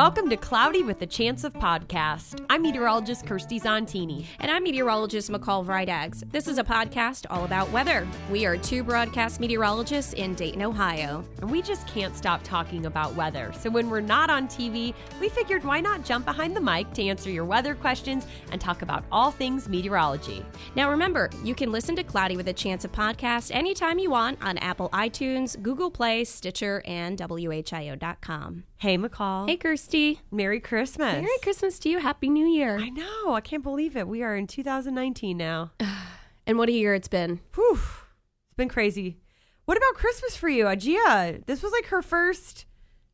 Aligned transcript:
Welcome 0.00 0.30
to 0.30 0.36
Cloudy 0.38 0.82
with 0.82 1.02
a 1.02 1.06
Chance 1.06 1.44
of 1.44 1.52
Podcast. 1.52 2.42
I'm 2.48 2.62
meteorologist 2.62 3.26
Kirstie 3.26 3.60
Zontini. 3.60 4.24
And 4.38 4.50
I'm 4.50 4.62
meteorologist 4.62 5.30
McCall 5.30 5.62
Vrydaghs. 5.62 6.24
This 6.32 6.48
is 6.48 6.56
a 6.56 6.64
podcast 6.64 7.26
all 7.28 7.44
about 7.44 7.70
weather. 7.70 8.08
We 8.30 8.46
are 8.46 8.56
two 8.56 8.82
broadcast 8.82 9.40
meteorologists 9.40 10.14
in 10.14 10.34
Dayton, 10.34 10.62
Ohio. 10.62 11.22
And 11.42 11.50
we 11.50 11.60
just 11.60 11.86
can't 11.86 12.16
stop 12.16 12.40
talking 12.42 12.86
about 12.86 13.14
weather. 13.14 13.52
So 13.60 13.68
when 13.68 13.90
we're 13.90 14.00
not 14.00 14.30
on 14.30 14.48
TV, 14.48 14.94
we 15.20 15.28
figured 15.28 15.64
why 15.64 15.80
not 15.80 16.02
jump 16.02 16.24
behind 16.24 16.56
the 16.56 16.62
mic 16.62 16.90
to 16.94 17.04
answer 17.04 17.28
your 17.28 17.44
weather 17.44 17.74
questions 17.74 18.26
and 18.52 18.58
talk 18.58 18.80
about 18.80 19.04
all 19.12 19.30
things 19.30 19.68
meteorology. 19.68 20.42
Now 20.76 20.88
remember, 20.88 21.28
you 21.44 21.54
can 21.54 21.70
listen 21.70 21.94
to 21.96 22.04
Cloudy 22.04 22.38
with 22.38 22.48
a 22.48 22.54
Chance 22.54 22.86
of 22.86 22.92
Podcast 22.92 23.50
anytime 23.54 23.98
you 23.98 24.08
want 24.08 24.38
on 24.40 24.56
Apple 24.56 24.88
iTunes, 24.94 25.60
Google 25.60 25.90
Play, 25.90 26.24
Stitcher, 26.24 26.82
and 26.86 27.18
WHIO.com. 27.18 28.64
Hey, 28.78 28.96
McCall. 28.96 29.46
Hey, 29.46 29.58
Kirstie. 29.58 29.89
Merry 30.30 30.60
Christmas. 30.60 31.14
Merry 31.14 31.38
Christmas 31.42 31.78
to 31.80 31.88
you. 31.88 31.98
Happy 31.98 32.28
New 32.28 32.46
Year. 32.46 32.78
I 32.78 32.88
know. 32.90 33.34
I 33.34 33.40
can't 33.40 33.62
believe 33.62 33.96
it. 33.96 34.06
We 34.08 34.22
are 34.22 34.36
in 34.36 34.46
2019 34.46 35.36
now. 35.36 35.72
and 36.46 36.58
what 36.58 36.68
a 36.68 36.72
year 36.72 36.94
it's 36.94 37.08
been. 37.08 37.40
Whew. 37.54 37.72
It's 37.74 38.56
been 38.56 38.68
crazy. 38.68 39.18
What 39.64 39.76
about 39.76 39.94
Christmas 39.94 40.36
for 40.36 40.48
you, 40.48 40.64
Ajia? 40.64 41.44
This 41.46 41.62
was 41.62 41.72
like 41.72 41.86
her 41.86 42.02
first. 42.02 42.66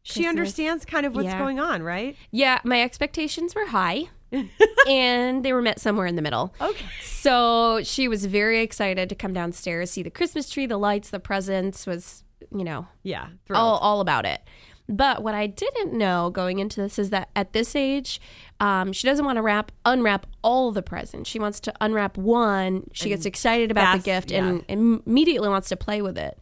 She 0.02 0.26
understands 0.26 0.84
kind 0.84 1.04
of 1.04 1.14
what's 1.14 1.26
Yeah. 1.26 1.38
going 1.38 1.58
on, 1.58 1.82
right? 1.82 2.16
Yeah, 2.30 2.60
my 2.64 2.80
expectations 2.82 3.54
were 3.54 3.66
high. 3.66 4.04
and 4.88 5.44
they 5.44 5.52
were 5.52 5.62
met 5.62 5.80
somewhere 5.80 6.06
in 6.06 6.16
the 6.16 6.22
middle. 6.22 6.54
Okay. 6.60 6.84
So 7.02 7.80
she 7.82 8.06
was 8.08 8.26
very 8.26 8.60
excited 8.62 9.08
to 9.08 9.14
come 9.14 9.32
downstairs, 9.32 9.90
see 9.90 10.02
the 10.02 10.10
Christmas 10.10 10.48
tree, 10.50 10.66
the 10.66 10.78
lights, 10.78 11.10
the 11.10 11.20
presents, 11.20 11.86
was, 11.86 12.24
you 12.52 12.64
know, 12.64 12.86
Yeah. 13.02 13.28
Thrilled. 13.46 13.60
all, 13.62 13.78
all 13.78 14.00
about 14.00 14.26
it. 14.26 14.40
But 14.88 15.22
what 15.22 15.34
I 15.34 15.46
didn't 15.46 15.92
know 15.92 16.30
going 16.30 16.58
into 16.58 16.80
this 16.80 16.98
is 16.98 17.10
that 17.10 17.30
at 17.34 17.52
this 17.52 17.74
age, 17.74 18.20
um, 18.60 18.92
she 18.92 19.06
doesn't 19.06 19.24
want 19.24 19.36
to 19.36 19.42
wrap, 19.42 19.72
unwrap 19.84 20.26
all 20.42 20.70
the 20.70 20.82
presents. 20.82 21.28
She 21.28 21.38
wants 21.38 21.58
to 21.60 21.74
unwrap 21.80 22.16
one. 22.16 22.88
She 22.92 23.08
gets 23.08 23.26
excited 23.26 23.70
about 23.70 23.86
fast- 23.86 24.04
the 24.04 24.10
gift 24.10 24.30
yeah. 24.30 24.44
and 24.44 24.64
immediately 24.68 25.48
wants 25.48 25.68
to 25.70 25.76
play 25.76 26.02
with 26.02 26.16
it. 26.16 26.38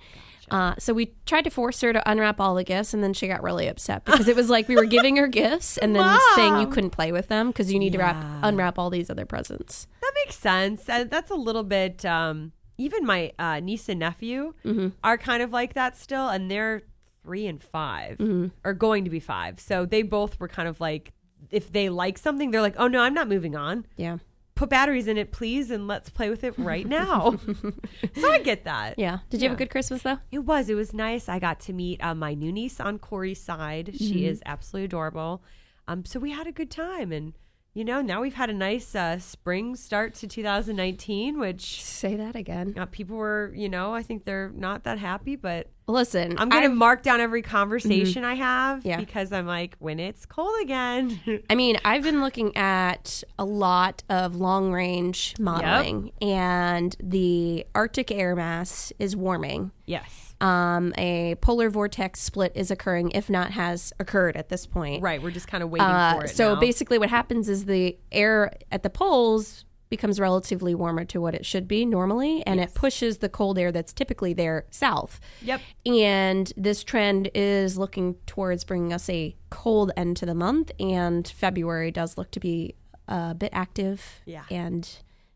Uh, 0.51 0.75
so 0.79 0.93
we 0.93 1.15
tried 1.25 1.43
to 1.43 1.51
force 1.51 1.81
her 1.81 1.93
to 1.93 2.11
unwrap 2.11 2.39
all 2.39 2.55
the 2.55 2.65
gifts, 2.65 2.93
and 2.93 3.03
then 3.03 3.15
she 3.15 3.27
got 3.27 3.43
really 3.43 3.67
upset 3.67 4.05
because 4.05 4.29
it 4.29 4.37
was 4.37 4.51
like 4.51 4.69
we 4.69 4.77
were 4.77 4.85
giving 4.85 5.17
her 5.17 5.27
gifts 5.27 5.79
and 5.79 5.97
then 5.97 6.19
saying 6.35 6.61
you 6.61 6.67
couldn't 6.67 6.91
play 6.91 7.13
with 7.13 7.29
them 7.29 7.49
because 7.49 7.73
you 7.73 7.79
need 7.79 7.93
to 7.93 7.99
wrap, 7.99 8.17
unwrap 8.43 8.79
all 8.79 8.91
these 8.91 9.09
other 9.09 9.25
presents. 9.25 9.87
That 10.03 10.13
makes 10.25 10.37
sense. 10.37 10.85
That's 10.85 11.31
a 11.31 11.35
little 11.35 11.65
bit. 11.65 12.05
Um, 12.05 12.53
even 12.77 13.07
my 13.07 13.33
uh, 13.39 13.61
niece 13.61 13.89
and 13.89 14.01
nephew 14.01 14.55
are 15.03 15.17
kind 15.17 15.43
of 15.43 15.51
like 15.51 15.75
that 15.75 15.97
still, 15.97 16.29
and 16.29 16.51
they're 16.51 16.83
three 17.25 17.47
and 17.47 17.63
5 17.63 18.51
or 18.65 18.73
going 18.75 19.05
to 19.05 19.11
be 19.11 19.19
five. 19.21 19.59
So 19.59 19.87
they 19.87 20.03
both 20.03 20.39
were 20.39 20.47
kind 20.49 20.69
of 20.69 20.79
like, 20.79 21.13
if 21.51 21.73
they 21.73 21.89
like 21.89 22.19
something, 22.19 22.51
they're 22.51 22.63
like, 22.63 22.77
"Oh 22.79 22.87
no, 22.87 23.01
I'm 23.01 23.15
not 23.15 23.29
moving 23.29 23.57
on. 23.57 23.87
Yeah, 23.97 24.19
Put 24.55 24.71
batteries 24.71 25.09
in 25.09 25.19
it, 25.19 25.33
please, 25.33 25.71
and 25.71 25.89
let's 25.89 26.09
play 26.11 26.31
with 26.31 26.45
it 26.45 26.55
right 26.59 26.87
now." 26.87 27.37
so 28.17 28.31
I 28.31 28.39
get 28.41 28.65
that. 28.65 28.99
yeah. 28.99 29.19
Did 29.31 29.43
you 29.43 29.49
have 29.49 29.57
a 29.57 29.59
good 29.59 29.71
Christmas 29.71 30.03
though? 30.03 30.19
It 30.31 30.41
was. 30.41 30.69
It 30.71 30.75
was 30.75 30.95
nice. 30.95 31.29
I 31.29 31.39
got 31.39 31.61
to 31.61 31.73
meet 31.73 32.03
uh, 32.05 32.15
my 32.15 32.35
new 32.35 32.53
niece 32.53 32.79
on 32.81 32.99
Corey's 32.99 33.43
side. 33.43 33.91
She 33.99 34.27
is 34.27 34.43
absolutely 34.47 34.85
adorable. 34.87 35.43
Um, 35.89 36.05
so 36.05 36.19
we 36.21 36.31
had 36.31 36.47
a 36.47 36.53
good 36.53 36.71
time, 36.71 37.13
and 37.13 37.35
you 37.75 37.85
know, 37.85 38.01
now 38.01 38.21
we've 38.21 38.35
had 38.35 38.51
a 38.51 38.55
nice 38.55 38.95
uh, 38.95 39.19
spring 39.19 39.75
start 39.75 40.15
to 40.15 40.29
2019, 40.29 41.39
which 41.41 41.83
Say 41.83 42.15
that 42.17 42.37
again. 42.37 42.75
uh, 42.79 42.87
people 42.87 43.17
were, 43.17 43.53
you 43.55 43.69
know, 43.69 43.93
I 43.93 44.03
think 44.03 44.25
they're 44.25 44.51
not 44.55 44.85
that 44.85 44.99
happy, 44.99 45.35
but 45.37 45.67
Listen, 45.87 46.39
I'm 46.39 46.49
gonna 46.49 46.71
mark 46.71 47.03
down 47.03 47.21
every 47.21 47.43
conversation 47.43 48.25
I 48.25 48.35
have 48.37 48.87
Yeah. 48.87 48.97
because 48.99 49.33
I'm 49.33 49.47
like, 49.47 49.77
when 49.81 50.01
it's 50.01 50.25
cold 50.25 50.55
again. 50.63 51.21
I 51.51 51.55
mean, 51.55 51.77
I've 51.85 52.03
been 52.03 52.23
looking 52.23 52.57
at 52.57 53.23
a 53.39 53.45
lot 53.45 54.03
of 54.09 54.35
long 54.37 54.73
range 54.73 55.35
modeling, 55.39 56.13
and 56.23 56.97
the 57.03 57.67
Arctic 57.75 58.11
air 58.11 58.35
mass 58.35 58.93
is 58.99 59.15
warming. 59.15 59.73
yes. 59.85 60.24
Um, 60.45 60.93
a 60.99 61.37
polar 61.37 61.71
vortex 61.71 62.21
split 62.21 62.53
is 62.55 62.71
occurring, 62.71 63.11
if 63.13 63.31
not 63.31 63.53
has 63.53 63.93
occurred 63.99 64.37
at 64.37 64.49
this 64.51 64.67
point. 64.67 65.03
Right. 65.03 65.23
We're 65.23 65.31
just 65.31 65.49
kind 65.49 65.63
of 65.63 65.71
waiting 65.71 65.87
Uh, 65.87 66.19
for 66.19 66.25
it. 66.27 66.31
so 66.31 66.55
now. 66.55 66.61
basically, 66.61 66.99
what 66.99 67.09
happens 67.11 67.49
is 67.49 67.65
the 67.65 67.97
air 68.13 68.53
at 68.71 68.83
the 68.83 68.91
poles 68.91 69.65
becomes 69.91 70.19
relatively 70.19 70.75
warmer 70.75 71.05
to 71.05 71.21
what 71.21 71.35
it 71.35 71.47
should 71.47 71.69
be 71.69 71.85
normally, 71.87 72.45
and 72.47 72.59
it 72.59 72.75
pushes 72.75 73.19
the 73.19 73.29
cold 73.29 73.59
air 73.59 73.71
that's 73.71 73.93
typically 73.93 74.33
there 74.33 74.65
south. 74.71 75.21
Yep. 75.43 75.61
And 75.87 76.53
this 76.57 76.83
trend 76.83 77.31
is 77.35 77.79
looking 77.79 78.17
towards 78.27 78.65
bringing 78.65 78.93
us 78.93 79.09
a 79.09 79.37
cold 79.51 79.93
end 79.97 80.17
to 80.17 80.27
the 80.27 80.35
month, 80.35 80.73
and 80.81 81.29
February 81.29 81.91
does 81.93 82.19
look 82.19 82.31
to 82.33 82.41
be 82.41 82.75
a 83.07 83.35
bit 83.35 83.51
active. 83.53 84.21
Yeah. 84.25 84.45
And, 84.51 84.89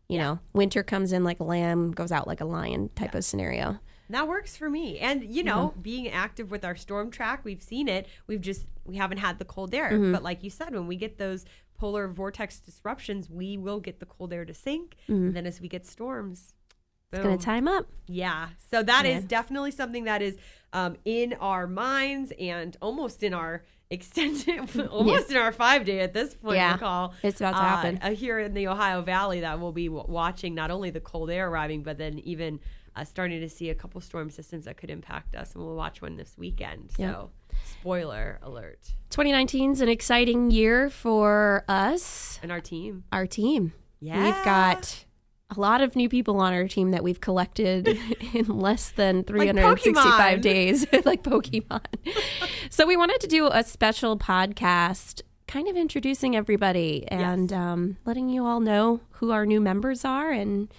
you 0.09 0.17
know, 0.17 0.39
winter 0.51 0.83
comes 0.83 1.13
in 1.13 1.23
like 1.23 1.39
a 1.39 1.45
lamb, 1.45 1.91
goes 1.91 2.11
out 2.11 2.27
like 2.27 2.41
a 2.41 2.45
lion 2.45 2.89
type 2.95 3.15
of 3.15 3.23
scenario. 3.23 3.79
That 4.09 4.27
works 4.27 4.57
for 4.57 4.69
me. 4.69 4.97
And 4.99 5.23
you 5.23 5.43
know, 5.43 5.73
being 5.81 6.09
active 6.09 6.49
with 6.51 6.65
our 6.65 6.75
storm 6.75 7.11
track, 7.11 7.41
we've 7.43 7.61
seen 7.61 7.87
it. 7.87 8.07
We've 8.27 8.41
just 8.41 8.65
we 8.85 8.95
haven't 8.97 9.19
had 9.19 9.37
the 9.39 9.45
cold 9.45 9.73
air. 9.73 9.91
Mm-hmm. 9.91 10.11
But 10.13 10.23
like 10.23 10.43
you 10.43 10.49
said, 10.49 10.73
when 10.73 10.87
we 10.87 10.95
get 10.95 11.17
those 11.17 11.45
polar 11.77 12.07
vortex 12.07 12.59
disruptions, 12.59 13.29
we 13.29 13.55
will 13.57 13.79
get 13.79 13.99
the 13.99 14.05
cold 14.05 14.33
air 14.33 14.45
to 14.45 14.53
sink. 14.53 14.95
Mm-hmm. 15.03 15.13
And 15.27 15.35
then 15.35 15.45
as 15.45 15.61
we 15.61 15.67
get 15.69 15.85
storms, 15.85 16.53
It's 17.13 17.21
going 17.23 17.37
to 17.37 17.43
time 17.43 17.67
up. 17.67 17.87
Yeah. 18.07 18.49
So 18.71 18.83
that 18.83 19.05
is 19.05 19.21
Yeah. 19.23 19.27
definitely 19.27 19.71
something 19.71 20.03
that 20.05 20.21
is 20.21 20.37
um, 20.73 20.97
in 21.05 21.33
our 21.39 21.67
minds 21.67 22.33
and 22.39 22.75
almost 22.81 23.23
in 23.23 23.33
our 23.33 23.63
extended, 23.91 24.87
almost 24.89 25.31
in 25.31 25.37
our 25.37 25.51
five 25.51 25.83
day 25.85 25.99
at 26.01 26.13
this 26.13 26.35
point. 26.35 26.57
Yeah. 26.57 26.73
Recall 26.73 27.13
It's 27.23 27.39
about 27.41 27.51
to 27.55 27.57
happen. 27.57 27.99
uh, 28.03 28.11
here 28.11 28.37
in 28.39 28.53
the 28.53 28.67
Ohio 28.67 29.01
Valley 29.01 29.39
that 29.39 29.59
we'll 29.59 29.71
be 29.71 29.87
w- 29.87 30.05
watching 30.07 30.53
not 30.53 30.69
only 30.69 30.89
the 30.91 30.99
cold 30.99 31.31
air 31.31 31.49
arriving, 31.49 31.81
but 31.83 31.97
then 31.97 32.19
even 32.19 32.59
uh, 32.95 33.03
starting 33.03 33.39
to 33.41 33.49
see 33.49 33.69
a 33.69 33.75
couple 33.75 33.99
storm 34.01 34.29
systems 34.29 34.65
that 34.65 34.77
could 34.77 34.89
impact 34.89 35.35
us, 35.35 35.53
and 35.55 35.63
we'll 35.63 35.75
watch 35.75 36.01
one 36.01 36.15
this 36.17 36.35
weekend. 36.37 36.91
Yeah. 36.97 37.11
So, 37.11 37.31
spoiler 37.79 38.39
alert! 38.41 38.79
2019 39.09 39.71
is 39.73 39.81
an 39.81 39.89
exciting 39.89 40.51
year 40.51 40.89
for 40.89 41.63
us, 41.67 42.39
And 42.43 42.51
our 42.51 42.61
team, 42.61 43.03
our 43.11 43.25
team. 43.27 43.73
yeah, 43.99 44.23
We've 44.25 44.45
got 44.45 45.05
a 45.55 45.59
lot 45.59 45.81
of 45.81 45.95
new 45.95 46.07
people 46.09 46.39
on 46.39 46.53
our 46.53 46.67
team 46.67 46.91
that 46.91 47.03
we've 47.03 47.19
collected 47.21 47.87
in 48.33 48.45
less 48.45 48.91
than 48.91 49.23
365 49.23 49.95
Pokemon. 49.95 50.41
days, 50.41 50.85
like 51.05 51.23
Pokemon. 51.23 51.81
so 52.69 52.85
we 52.85 52.95
wanted 52.95 53.19
to 53.21 53.27
do 53.27 53.47
a 53.51 53.63
special 53.63 54.17
podcast, 54.17 55.21
kind 55.47 55.67
of 55.67 55.75
introducing 55.75 56.35
everybody 56.35 57.03
and 57.07 57.51
um, 57.51 57.97
letting 58.05 58.29
you 58.29 58.45
all 58.45 58.59
know 58.59 59.01
who 59.13 59.31
our 59.31 59.45
new 59.47 59.59
members 59.59 60.05
are, 60.05 60.29
and 60.29 60.71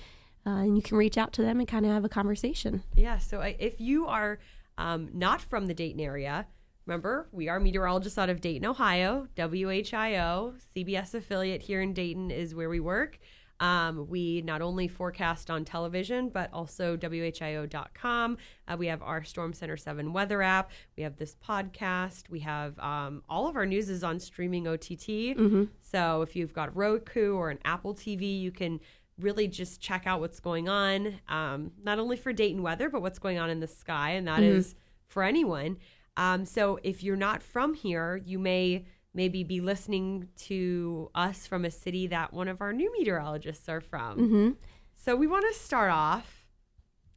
uh, 0.46 0.50
and 0.50 0.76
you 0.76 0.82
can 0.82 0.96
reach 0.96 1.18
out 1.18 1.32
to 1.34 1.42
them 1.42 1.58
and 1.58 1.68
kind 1.68 1.84
of 1.84 1.92
have 1.92 2.04
a 2.04 2.08
conversation. 2.08 2.82
Yeah. 2.94 3.18
So 3.18 3.40
I, 3.40 3.56
if 3.58 3.80
you 3.80 4.06
are 4.06 4.38
um, 4.78 5.10
not 5.12 5.40
from 5.40 5.66
the 5.66 5.74
Dayton 5.74 6.00
area, 6.00 6.46
remember 6.86 7.28
we 7.32 7.48
are 7.48 7.60
meteorologists 7.60 8.18
out 8.18 8.30
of 8.30 8.40
Dayton, 8.40 8.66
Ohio. 8.66 9.28
WHIO, 9.36 10.54
CBS 10.74 11.14
affiliate 11.14 11.62
here 11.62 11.80
in 11.80 11.92
Dayton 11.92 12.30
is 12.30 12.54
where 12.54 12.68
we 12.70 12.80
work. 12.80 13.18
Um, 13.60 14.06
we 14.08 14.40
not 14.40 14.62
only 14.62 14.88
forecast 14.88 15.50
on 15.50 15.66
television, 15.66 16.30
but 16.30 16.50
also 16.52 16.96
WHIO.com. 16.96 18.38
Uh, 18.66 18.76
we 18.78 18.86
have 18.86 19.02
our 19.02 19.22
Storm 19.22 19.52
Center 19.52 19.76
7 19.76 20.14
weather 20.14 20.40
app. 20.40 20.70
We 20.96 21.02
have 21.02 21.16
this 21.18 21.36
podcast. 21.46 22.30
We 22.30 22.40
have 22.40 22.78
um, 22.78 23.22
all 23.28 23.46
of 23.46 23.56
our 23.56 23.66
news 23.66 23.90
is 23.90 24.02
on 24.02 24.18
streaming 24.18 24.66
OTT. 24.66 25.36
So 25.82 26.22
if 26.22 26.34
you've 26.34 26.54
got 26.54 26.74
Roku 26.74 27.34
or 27.34 27.50
an 27.50 27.58
Apple 27.66 27.94
TV, 27.94 28.40
you 28.40 28.50
can 28.50 28.80
really 29.22 29.48
just 29.48 29.80
check 29.80 30.06
out 30.06 30.20
what's 30.20 30.40
going 30.40 30.68
on, 30.68 31.20
um, 31.28 31.72
not 31.82 31.98
only 31.98 32.16
for 32.16 32.32
Dayton 32.32 32.62
weather, 32.62 32.88
but 32.88 33.02
what's 33.02 33.18
going 33.18 33.38
on 33.38 33.50
in 33.50 33.60
the 33.60 33.66
sky, 33.66 34.10
and 34.10 34.26
that 34.28 34.42
is 34.42 34.74
for 35.06 35.22
anyone. 35.22 35.78
Um, 36.16 36.44
so 36.44 36.78
if 36.82 37.02
you're 37.02 37.16
not 37.16 37.42
from 37.42 37.74
here, 37.74 38.20
you 38.24 38.38
may 38.38 38.84
maybe 39.14 39.42
be 39.42 39.60
listening 39.60 40.28
to 40.36 41.10
us 41.14 41.46
from 41.46 41.64
a 41.64 41.70
city 41.70 42.06
that 42.08 42.32
one 42.32 42.48
of 42.48 42.60
our 42.60 42.72
new 42.72 42.92
meteorologists 42.92 43.68
are 43.68 43.80
from. 43.80 44.18
Mm-hmm. 44.18 44.50
So 44.96 45.16
we 45.16 45.26
want 45.26 45.46
to 45.52 45.58
start 45.58 45.90
off. 45.90 46.46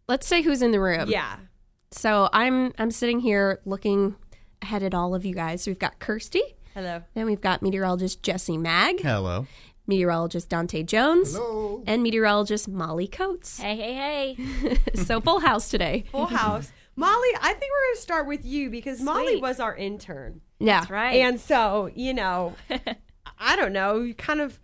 Let's 0.07 0.27
say 0.27 0.41
who's 0.41 0.61
in 0.61 0.71
the 0.71 0.79
room. 0.79 1.09
Yeah. 1.09 1.37
So 1.91 2.29
I'm 2.33 2.73
I'm 2.77 2.91
sitting 2.91 3.19
here 3.19 3.61
looking 3.65 4.15
ahead 4.61 4.83
at 4.83 4.93
all 4.93 5.13
of 5.13 5.25
you 5.25 5.33
guys. 5.35 5.67
We've 5.67 5.79
got 5.79 5.99
Kirstie. 5.99 6.41
Hello. 6.73 7.03
Then 7.13 7.27
we've 7.27 7.41
got 7.41 7.61
meteorologist 7.61 8.23
Jesse 8.23 8.57
Maag, 8.57 9.01
Hello. 9.01 9.45
Meteorologist 9.87 10.49
Dante 10.49 10.83
Jones, 10.83 11.35
Hello. 11.35 11.83
and 11.85 12.03
meteorologist 12.03 12.67
Molly 12.67 13.07
Coates. 13.07 13.59
Hey, 13.59 13.75
hey, 13.75 14.35
hey. 14.35 14.77
so 14.95 15.19
full 15.21 15.39
house 15.39 15.69
today. 15.69 16.05
Full 16.11 16.27
house. 16.27 16.71
Molly, 16.95 17.29
I 17.41 17.53
think 17.53 17.71
we're 17.71 17.87
going 17.87 17.95
to 17.95 18.01
start 18.01 18.27
with 18.27 18.45
you 18.45 18.69
because 18.69 19.01
Molly 19.01 19.41
was 19.41 19.59
our 19.59 19.75
intern. 19.75 20.41
Yeah. 20.59 20.81
That's 20.81 20.91
right. 20.91 21.15
And 21.15 21.39
so, 21.39 21.89
you 21.95 22.13
know, 22.13 22.55
I 23.39 23.55
don't 23.55 23.73
know, 23.73 24.01
you 24.01 24.13
kind 24.13 24.41
of 24.41 24.59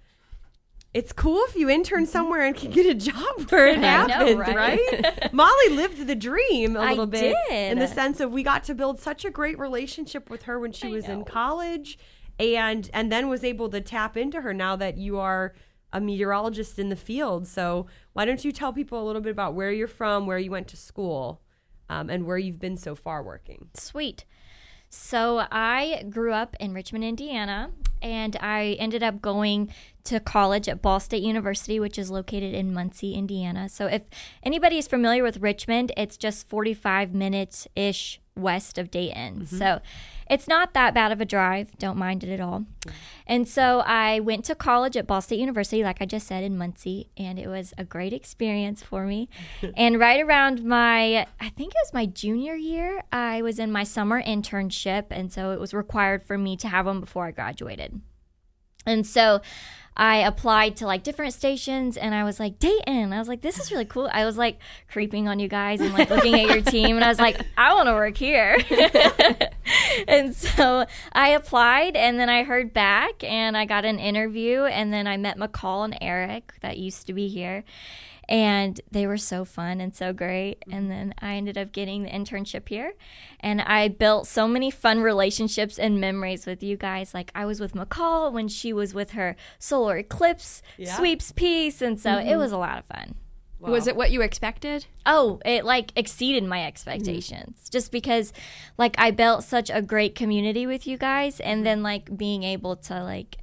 it's 0.91 1.13
cool 1.13 1.43
if 1.47 1.55
you 1.55 1.69
intern 1.69 2.03
mm-hmm. 2.03 2.11
somewhere 2.11 2.45
and 2.45 2.55
can 2.55 2.71
get 2.71 2.85
a 2.87 2.95
job 2.95 3.49
where 3.49 3.67
it 3.67 3.77
I 3.77 4.07
know, 4.07 4.35
right? 4.35 4.55
right? 4.55 5.33
Molly 5.33 5.69
lived 5.69 6.07
the 6.07 6.15
dream 6.15 6.75
a 6.75 6.81
little 6.81 7.05
bit 7.05 7.35
did. 7.49 7.71
in 7.71 7.79
the 7.79 7.87
sense 7.87 8.19
of 8.19 8.31
we 8.31 8.41
got 8.41 8.63
to 8.65 8.75
build 8.75 8.99
such 8.99 9.23
a 9.23 9.29
great 9.29 9.59
relationship 9.59 10.31
with 10.31 10.43
her 10.43 10.59
when 10.59 10.71
she 10.71 10.87
I 10.87 10.91
was 10.91 11.07
in 11.07 11.25
college 11.25 11.99
and 12.39 12.89
and 12.93 13.11
then 13.11 13.27
was 13.27 13.43
able 13.43 13.69
to 13.69 13.81
tap 13.81 14.15
into 14.15 14.41
her 14.41 14.53
now 14.53 14.75
that 14.77 14.97
you 14.97 15.19
are 15.19 15.53
a 15.91 15.99
meteorologist 15.99 16.79
in 16.79 16.89
the 16.89 16.95
field. 16.95 17.47
So 17.47 17.87
why 18.13 18.25
don't 18.25 18.45
you 18.45 18.51
tell 18.51 18.71
people 18.71 19.01
a 19.01 19.05
little 19.05 19.21
bit 19.21 19.31
about 19.31 19.55
where 19.55 19.71
you're 19.71 19.87
from, 19.87 20.25
where 20.25 20.37
you 20.37 20.51
went 20.51 20.67
to 20.69 20.77
school, 20.77 21.41
um, 21.89 22.09
and 22.09 22.25
where 22.25 22.37
you've 22.37 22.59
been 22.59 22.77
so 22.77 22.95
far 22.95 23.23
working? 23.23 23.69
Sweet. 23.73 24.25
So 24.91 25.45
I 25.51 26.03
grew 26.09 26.33
up 26.33 26.55
in 26.59 26.73
Richmond, 26.73 27.03
Indiana, 27.03 27.71
and 28.01 28.35
I 28.39 28.75
ended 28.79 29.03
up 29.03 29.21
going 29.21 29.71
to 30.05 30.19
college 30.19 30.67
at 30.67 30.81
Ball 30.81 30.99
State 30.99 31.21
University, 31.21 31.79
which 31.79 31.99
is 31.99 32.09
located 32.09 32.55
in 32.55 32.73
Muncie, 32.73 33.13
Indiana. 33.13 33.69
So 33.69 33.85
if 33.85 34.03
anybody 34.41 34.79
is 34.79 34.87
familiar 34.87 35.21
with 35.21 35.37
Richmond, 35.37 35.91
it's 35.95 36.17
just 36.17 36.49
45 36.49 37.13
minutes 37.13 37.67
ish 37.75 38.19
west 38.35 38.79
of 38.79 38.89
Dayton. 38.89 39.41
Mm-hmm. 39.41 39.57
So 39.57 39.81
it's 40.29 40.47
not 40.47 40.73
that 40.73 40.93
bad 40.93 41.11
of 41.11 41.19
a 41.19 41.25
drive. 41.25 41.77
Don't 41.77 41.97
mind 41.97 42.23
it 42.23 42.31
at 42.31 42.39
all. 42.39 42.65
And 43.25 43.47
so 43.47 43.79
I 43.79 44.19
went 44.19 44.45
to 44.45 44.55
college 44.55 44.95
at 44.95 45.07
Ball 45.07 45.21
State 45.21 45.39
University, 45.39 45.83
like 45.83 46.01
I 46.01 46.05
just 46.05 46.27
said, 46.27 46.43
in 46.43 46.57
Muncie, 46.57 47.09
and 47.17 47.39
it 47.39 47.47
was 47.47 47.73
a 47.77 47.83
great 47.83 48.13
experience 48.13 48.83
for 48.83 49.05
me. 49.05 49.29
and 49.75 49.99
right 49.99 50.21
around 50.21 50.63
my, 50.63 51.27
I 51.39 51.49
think 51.49 51.73
it 51.73 51.79
was 51.83 51.93
my 51.93 52.05
junior 52.05 52.55
year, 52.55 53.03
I 53.11 53.41
was 53.41 53.59
in 53.59 53.71
my 53.71 53.83
summer 53.83 54.21
internship. 54.21 55.05
And 55.09 55.33
so 55.33 55.51
it 55.51 55.59
was 55.59 55.73
required 55.73 56.23
for 56.23 56.37
me 56.37 56.55
to 56.57 56.67
have 56.67 56.85
one 56.85 56.99
before 56.99 57.25
I 57.25 57.31
graduated. 57.31 57.99
And 58.85 59.05
so 59.05 59.41
I 59.99 60.19
applied 60.19 60.77
to 60.77 60.85
like 60.85 61.03
different 61.03 61.33
stations 61.33 61.97
and 61.97 62.15
I 62.15 62.23
was 62.23 62.39
like, 62.39 62.57
Dayton. 62.57 63.11
I 63.11 63.19
was 63.19 63.27
like, 63.27 63.41
this 63.41 63.59
is 63.59 63.69
really 63.69 63.83
cool. 63.83 64.09
I 64.13 64.23
was 64.23 64.37
like 64.37 64.57
creeping 64.89 65.27
on 65.27 65.39
you 65.39 65.49
guys 65.49 65.81
and 65.81 65.93
like 65.93 66.09
looking 66.09 66.35
at 66.35 66.45
your 66.45 66.61
team 66.61 66.95
and 66.95 67.03
I 67.03 67.09
was 67.09 67.19
like, 67.19 67.45
I 67.57 67.73
want 67.73 67.87
to 67.87 67.93
work 67.93 68.15
here. 68.15 68.57
and 70.07 70.33
so 70.33 70.85
I 71.11 71.31
applied 71.31 71.97
and 71.97 72.17
then 72.17 72.29
I 72.29 72.43
heard 72.43 72.73
back 72.73 73.25
and 73.25 73.57
I 73.57 73.65
got 73.65 73.83
an 73.83 73.99
interview 73.99 74.63
and 74.63 74.93
then 74.93 75.05
I 75.05 75.17
met 75.17 75.37
McCall 75.37 75.83
and 75.83 75.97
Eric 75.99 76.53
that 76.61 76.77
used 76.77 77.05
to 77.07 77.13
be 77.13 77.27
here 77.27 77.65
and 78.29 78.79
they 78.91 79.07
were 79.07 79.17
so 79.17 79.43
fun 79.43 79.81
and 79.81 79.93
so 79.93 80.13
great. 80.13 80.63
And 80.71 80.89
then 80.89 81.15
I 81.19 81.33
ended 81.33 81.57
up 81.57 81.71
getting 81.71 82.03
the 82.03 82.11
internship 82.11 82.69
here, 82.69 82.93
and 83.39 83.59
I 83.59 83.87
built 83.87 84.27
so 84.27 84.47
many 84.47 84.69
fun 84.69 85.01
relationships 85.01 85.79
and 85.79 85.99
memories 85.99 86.45
with 86.45 86.61
you 86.61 86.77
guys. 86.77 87.13
Like 87.13 87.31
I 87.33 87.45
was 87.45 87.59
with 87.59 87.73
McCall 87.73 88.31
when 88.31 88.47
she 88.47 88.71
was 88.71 88.93
with 88.93 89.11
her 89.11 89.35
solar 89.57 89.97
eclipse 89.97 90.61
yeah. 90.77 90.95
sweeps 90.95 91.31
piece, 91.31 91.81
and 91.81 91.99
so 91.99 92.11
mm-hmm. 92.11 92.29
it 92.29 92.37
was 92.37 92.51
a 92.51 92.57
lot 92.57 92.77
of 92.77 92.85
fun. 92.85 93.15
Wow. 93.59 93.71
Was 93.71 93.87
it 93.87 93.95
what 93.95 94.11
you 94.11 94.21
expected? 94.21 94.85
Oh, 95.05 95.41
it 95.43 95.65
like 95.65 95.91
exceeded 95.95 96.43
my 96.45 96.65
expectations 96.65 97.59
mm-hmm. 97.59 97.71
just 97.71 97.91
because 97.91 98.31
like 98.77 98.95
I 98.97 99.11
built 99.11 99.43
such 99.43 99.69
a 99.69 99.81
great 99.81 100.15
community 100.15 100.65
with 100.65 100.87
you 100.87 100.97
guys 100.97 101.41
and 101.41 101.65
then 101.65 101.83
like 101.83 102.15
being 102.15 102.43
able 102.43 102.77
to 102.77 103.03
like 103.03 103.39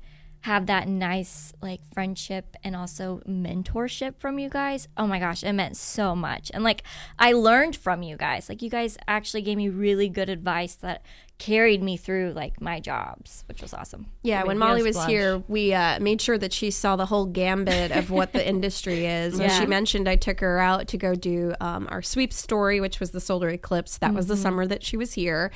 have 0.46 0.66
that 0.66 0.87
nice 0.87 1.52
like 1.60 1.81
friendship 1.93 2.56
and 2.62 2.76
also 2.76 3.20
mentorship 3.28 4.16
from 4.16 4.38
you 4.38 4.48
guys. 4.48 4.87
Oh 4.96 5.04
my 5.04 5.19
gosh, 5.19 5.43
it 5.43 5.52
meant 5.52 5.76
so 5.76 6.14
much. 6.14 6.52
And 6.54 6.62
like 6.62 6.84
I 7.19 7.32
learned 7.32 7.75
from 7.75 8.04
you 8.04 8.16
guys. 8.16 8.48
Like 8.48 8.62
you 8.62 8.70
guys 8.70 8.96
actually 9.08 9.43
gave 9.43 9.56
me 9.56 9.69
really 9.69 10.08
good 10.08 10.28
advice 10.28 10.76
that 10.76 11.04
carried 11.38 11.82
me 11.82 11.96
through 11.96 12.32
like 12.37 12.60
my 12.60 12.78
jobs, 12.78 13.43
which 13.48 13.60
was 13.60 13.75
awesome. 13.75 14.06
Yeah, 14.22 14.44
when 14.44 14.56
Molly 14.56 14.84
was 14.84 14.94
blush. 14.94 15.08
here, 15.08 15.43
we 15.48 15.75
uh, 15.75 15.98
made 15.98 16.22
sure 16.22 16.38
that 16.38 16.52
she 16.52 16.70
saw 16.70 16.94
the 16.94 17.06
whole 17.06 17.26
gambit 17.26 17.90
of 17.90 18.10
what 18.12 18.32
the 18.32 18.46
industry 18.46 19.04
is. 19.25 19.40
yeah. 19.40 19.49
She 19.49 19.66
mentioned 19.66 20.08
I 20.08 20.14
took 20.14 20.38
her 20.38 20.60
out 20.60 20.87
to 20.88 20.96
go 20.96 21.16
do 21.16 21.54
um, 21.60 21.88
our 21.90 22.02
sweep 22.02 22.32
story, 22.32 22.81
which 22.81 23.00
was 23.00 23.10
the 23.10 23.20
solar 23.20 23.49
eclipse. 23.49 23.99
That 23.99 24.08
mm-hmm. 24.08 24.16
was 24.16 24.28
the 24.28 24.34
mm-hmm. 24.34 24.42
summer 24.44 24.66
that 24.69 24.84
she 24.84 24.96
was 24.96 25.14
here. 25.14 25.50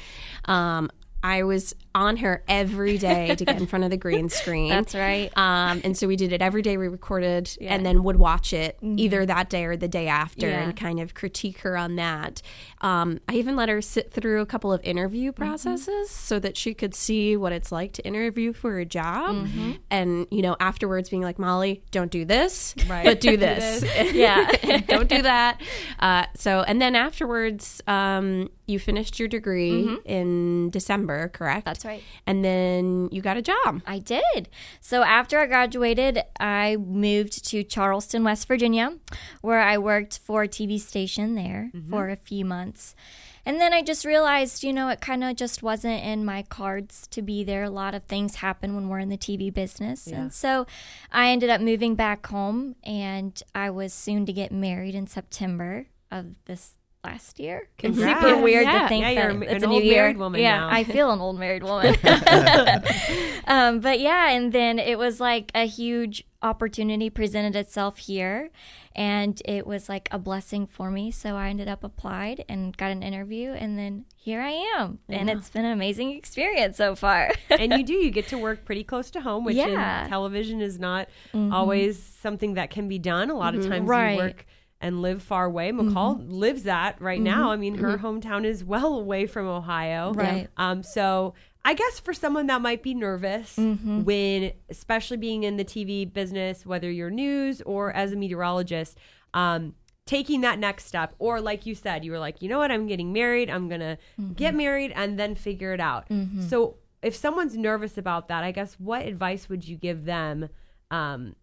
Um, 0.46 0.90
I 1.22 1.42
was 1.42 1.74
on 1.94 2.18
her 2.18 2.42
every 2.48 2.98
day 2.98 3.34
to 3.34 3.44
get 3.44 3.58
in 3.58 3.66
front 3.66 3.84
of 3.84 3.90
the 3.90 3.96
green 3.96 4.28
screen. 4.28 4.68
That's 4.68 4.94
right. 4.94 5.36
Um, 5.36 5.80
and 5.84 5.96
so 5.96 6.06
we 6.06 6.16
did 6.16 6.32
it 6.32 6.42
every 6.42 6.62
day. 6.62 6.76
We 6.76 6.88
recorded 6.88 7.56
yeah. 7.60 7.74
and 7.74 7.84
then 7.84 8.04
would 8.04 8.16
watch 8.16 8.52
it 8.52 8.76
mm-hmm. 8.76 8.98
either 8.98 9.26
that 9.26 9.50
day 9.50 9.64
or 9.64 9.76
the 9.76 9.88
day 9.88 10.06
after 10.06 10.48
yeah. 10.48 10.62
and 10.62 10.76
kind 10.76 11.00
of 11.00 11.14
critique 11.14 11.60
her 11.60 11.76
on 11.76 11.96
that. 11.96 12.42
Um, 12.80 13.20
I 13.28 13.34
even 13.34 13.56
let 13.56 13.68
her 13.68 13.82
sit 13.82 14.12
through 14.12 14.40
a 14.40 14.46
couple 14.46 14.72
of 14.72 14.80
interview 14.84 15.32
mm-hmm. 15.32 15.42
processes 15.42 16.08
mm-hmm. 16.08 16.26
so 16.26 16.38
that 16.38 16.56
she 16.56 16.74
could 16.74 16.94
see 16.94 17.36
what 17.36 17.52
it's 17.52 17.72
like 17.72 17.92
to 17.94 18.06
interview 18.06 18.52
for 18.52 18.78
a 18.78 18.84
job. 18.84 19.34
Mm-hmm. 19.34 19.72
And, 19.90 20.26
you 20.30 20.42
know, 20.42 20.56
afterwards 20.60 21.08
being 21.08 21.22
like, 21.22 21.38
Molly, 21.38 21.82
don't 21.90 22.10
do 22.10 22.24
this, 22.24 22.74
right. 22.88 23.04
but 23.04 23.20
do 23.20 23.36
this. 23.38 23.84
yeah, 24.14 24.50
don't 24.86 25.08
do 25.08 25.22
that. 25.22 25.60
Uh, 25.98 26.26
so, 26.36 26.60
and 26.60 26.80
then 26.80 26.94
afterwards, 26.94 27.82
um, 27.86 28.48
you 28.66 28.78
finished 28.78 29.18
your 29.18 29.28
degree 29.28 29.84
mm-hmm. 29.84 30.06
in 30.06 30.70
December, 30.70 31.28
correct? 31.28 31.64
That's 31.64 31.79
right. 31.84 32.02
And 32.26 32.44
then 32.44 33.08
you 33.12 33.22
got 33.22 33.36
a 33.36 33.42
job. 33.42 33.82
I 33.86 33.98
did. 33.98 34.48
So 34.80 35.02
after 35.02 35.38
I 35.38 35.46
graduated, 35.46 36.22
I 36.38 36.76
moved 36.76 37.44
to 37.48 37.62
Charleston, 37.64 38.24
West 38.24 38.46
Virginia, 38.48 38.96
where 39.40 39.60
I 39.60 39.78
worked 39.78 40.18
for 40.18 40.42
a 40.42 40.48
TV 40.48 40.80
station 40.80 41.34
there 41.34 41.70
mm-hmm. 41.74 41.90
for 41.90 42.08
a 42.08 42.16
few 42.16 42.44
months. 42.44 42.94
And 43.46 43.60
then 43.60 43.72
I 43.72 43.82
just 43.82 44.04
realized, 44.04 44.62
you 44.62 44.72
know, 44.72 44.88
it 44.88 45.00
kind 45.00 45.24
of 45.24 45.36
just 45.36 45.62
wasn't 45.62 46.04
in 46.04 46.24
my 46.24 46.42
cards 46.42 47.06
to 47.08 47.22
be 47.22 47.42
there. 47.42 47.64
A 47.64 47.70
lot 47.70 47.94
of 47.94 48.04
things 48.04 48.36
happen 48.36 48.74
when 48.74 48.88
we're 48.88 48.98
in 48.98 49.08
the 49.08 49.16
TV 49.16 49.52
business. 49.52 50.06
Yeah. 50.06 50.20
And 50.20 50.32
so 50.32 50.66
I 51.10 51.30
ended 51.30 51.50
up 51.50 51.60
moving 51.60 51.94
back 51.94 52.26
home 52.26 52.76
and 52.84 53.42
I 53.54 53.70
was 53.70 53.94
soon 53.94 54.26
to 54.26 54.32
get 54.32 54.52
married 54.52 54.94
in 54.94 55.06
September 55.06 55.86
of 56.10 56.44
this 56.44 56.74
last 57.04 57.38
year. 57.38 57.68
Congrats. 57.78 58.20
It's 58.20 58.30
super 58.30 58.42
weird 58.42 58.64
yeah. 58.64 58.82
to 58.82 58.88
think 58.88 59.04
yeah, 59.04 59.32
that 59.32 59.42
it's 59.42 59.64
a 59.64 59.66
new 59.66 59.82
year. 59.82 60.12
woman 60.12 60.40
yeah, 60.40 60.58
now. 60.58 60.68
I 60.70 60.84
feel 60.84 61.10
an 61.10 61.20
old 61.20 61.38
married 61.38 61.62
woman. 61.62 61.96
um, 63.46 63.80
but 63.80 64.00
yeah, 64.00 64.30
and 64.30 64.52
then 64.52 64.78
it 64.78 64.98
was 64.98 65.20
like 65.20 65.50
a 65.54 65.66
huge 65.66 66.24
opportunity 66.42 67.10
presented 67.10 67.56
itself 67.56 67.98
here, 67.98 68.50
and 68.94 69.40
it 69.44 69.66
was 69.66 69.88
like 69.88 70.08
a 70.10 70.18
blessing 70.18 70.66
for 70.66 70.90
me. 70.90 71.10
So 71.10 71.36
I 71.36 71.48
ended 71.48 71.68
up 71.68 71.84
applied 71.84 72.44
and 72.48 72.76
got 72.76 72.90
an 72.90 73.02
interview, 73.02 73.52
and 73.52 73.78
then 73.78 74.04
here 74.16 74.40
I 74.40 74.50
am, 74.78 74.98
yeah. 75.08 75.18
and 75.18 75.30
it's 75.30 75.48
been 75.48 75.64
an 75.64 75.72
amazing 75.72 76.12
experience 76.12 76.76
so 76.76 76.94
far. 76.94 77.32
and 77.50 77.72
you 77.72 77.82
do 77.82 77.94
you 77.94 78.10
get 78.10 78.28
to 78.28 78.38
work 78.38 78.64
pretty 78.64 78.84
close 78.84 79.10
to 79.12 79.20
home, 79.20 79.44
which 79.44 79.56
in 79.56 79.74
television 79.74 80.60
is 80.60 80.78
not 80.78 81.08
mm-hmm. 81.32 81.52
always 81.52 82.02
something 82.02 82.54
that 82.54 82.70
can 82.70 82.88
be 82.88 82.98
done. 82.98 83.30
A 83.30 83.34
lot 83.34 83.54
mm-hmm. 83.54 83.62
of 83.62 83.68
times 83.68 83.88
right. 83.88 84.12
you 84.12 84.18
work 84.18 84.46
and 84.80 85.02
live 85.02 85.22
far 85.22 85.44
away. 85.44 85.70
McCall 85.72 86.18
mm-hmm. 86.18 86.32
lives 86.32 86.62
that 86.64 87.00
right 87.00 87.18
mm-hmm. 87.18 87.24
now. 87.24 87.50
I 87.50 87.56
mean, 87.56 87.76
her 87.76 87.98
mm-hmm. 87.98 88.06
hometown 88.06 88.44
is 88.44 88.64
well 88.64 88.94
away 88.94 89.26
from 89.26 89.46
Ohio. 89.46 90.12
Right. 90.12 90.48
Um, 90.56 90.82
so 90.82 91.34
I 91.64 91.74
guess 91.74 92.00
for 92.00 92.14
someone 92.14 92.46
that 92.46 92.62
might 92.62 92.82
be 92.82 92.94
nervous 92.94 93.56
mm-hmm. 93.56 94.04
when, 94.04 94.52
especially 94.70 95.18
being 95.18 95.42
in 95.42 95.56
the 95.56 95.64
TV 95.64 96.10
business, 96.10 96.64
whether 96.64 96.90
you're 96.90 97.10
news 97.10 97.60
or 97.62 97.92
as 97.92 98.12
a 98.12 98.16
meteorologist, 98.16 98.96
um, 99.34 99.74
taking 100.06 100.40
that 100.40 100.58
next 100.58 100.86
step, 100.86 101.14
or 101.18 101.40
like 101.40 101.66
you 101.66 101.74
said, 101.74 102.04
you 102.04 102.10
were 102.10 102.18
like, 102.18 102.40
you 102.40 102.48
know 102.48 102.58
what, 102.58 102.70
I'm 102.70 102.86
getting 102.86 103.12
married. 103.12 103.50
I'm 103.50 103.68
gonna 103.68 103.98
mm-hmm. 104.18 104.32
get 104.32 104.54
married 104.54 104.92
and 104.96 105.18
then 105.18 105.34
figure 105.34 105.74
it 105.74 105.80
out. 105.80 106.08
Mm-hmm. 106.08 106.48
So 106.48 106.76
if 107.02 107.14
someone's 107.14 107.56
nervous 107.56 107.98
about 107.98 108.28
that, 108.28 108.42
I 108.42 108.52
guess 108.52 108.74
what 108.74 109.02
advice 109.06 109.48
would 109.48 109.68
you 109.68 109.76
give 109.76 110.06
them? 110.06 110.48
Um, 110.90 111.36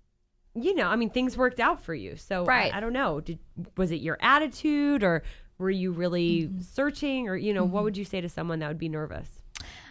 you 0.64 0.76
know, 0.76 0.88
I 0.88 0.96
mean, 0.96 1.10
things 1.10 1.38
worked 1.38 1.60
out 1.60 1.82
for 1.82 1.94
you. 1.94 2.16
So 2.16 2.46
right. 2.46 2.74
I, 2.74 2.78
I 2.78 2.80
don't 2.80 2.94
know. 2.94 3.20
Did 3.20 3.40
was 3.76 3.92
it 3.92 4.02
your 4.02 4.18
attitude 4.22 5.04
or 5.04 5.24
were 5.58 5.70
you 5.70 5.92
really 5.92 6.44
mm-hmm. 6.44 6.62
searching 6.62 7.28
or 7.28 7.36
you 7.36 7.54
know, 7.54 7.64
mm-hmm. 7.64 7.74
what 7.74 7.84
would 7.84 7.98
you 7.98 8.06
say 8.06 8.22
to 8.22 8.30
someone 8.30 8.60
that 8.60 8.68
would 8.68 8.80
be 8.80 8.90
nervous? 8.90 9.30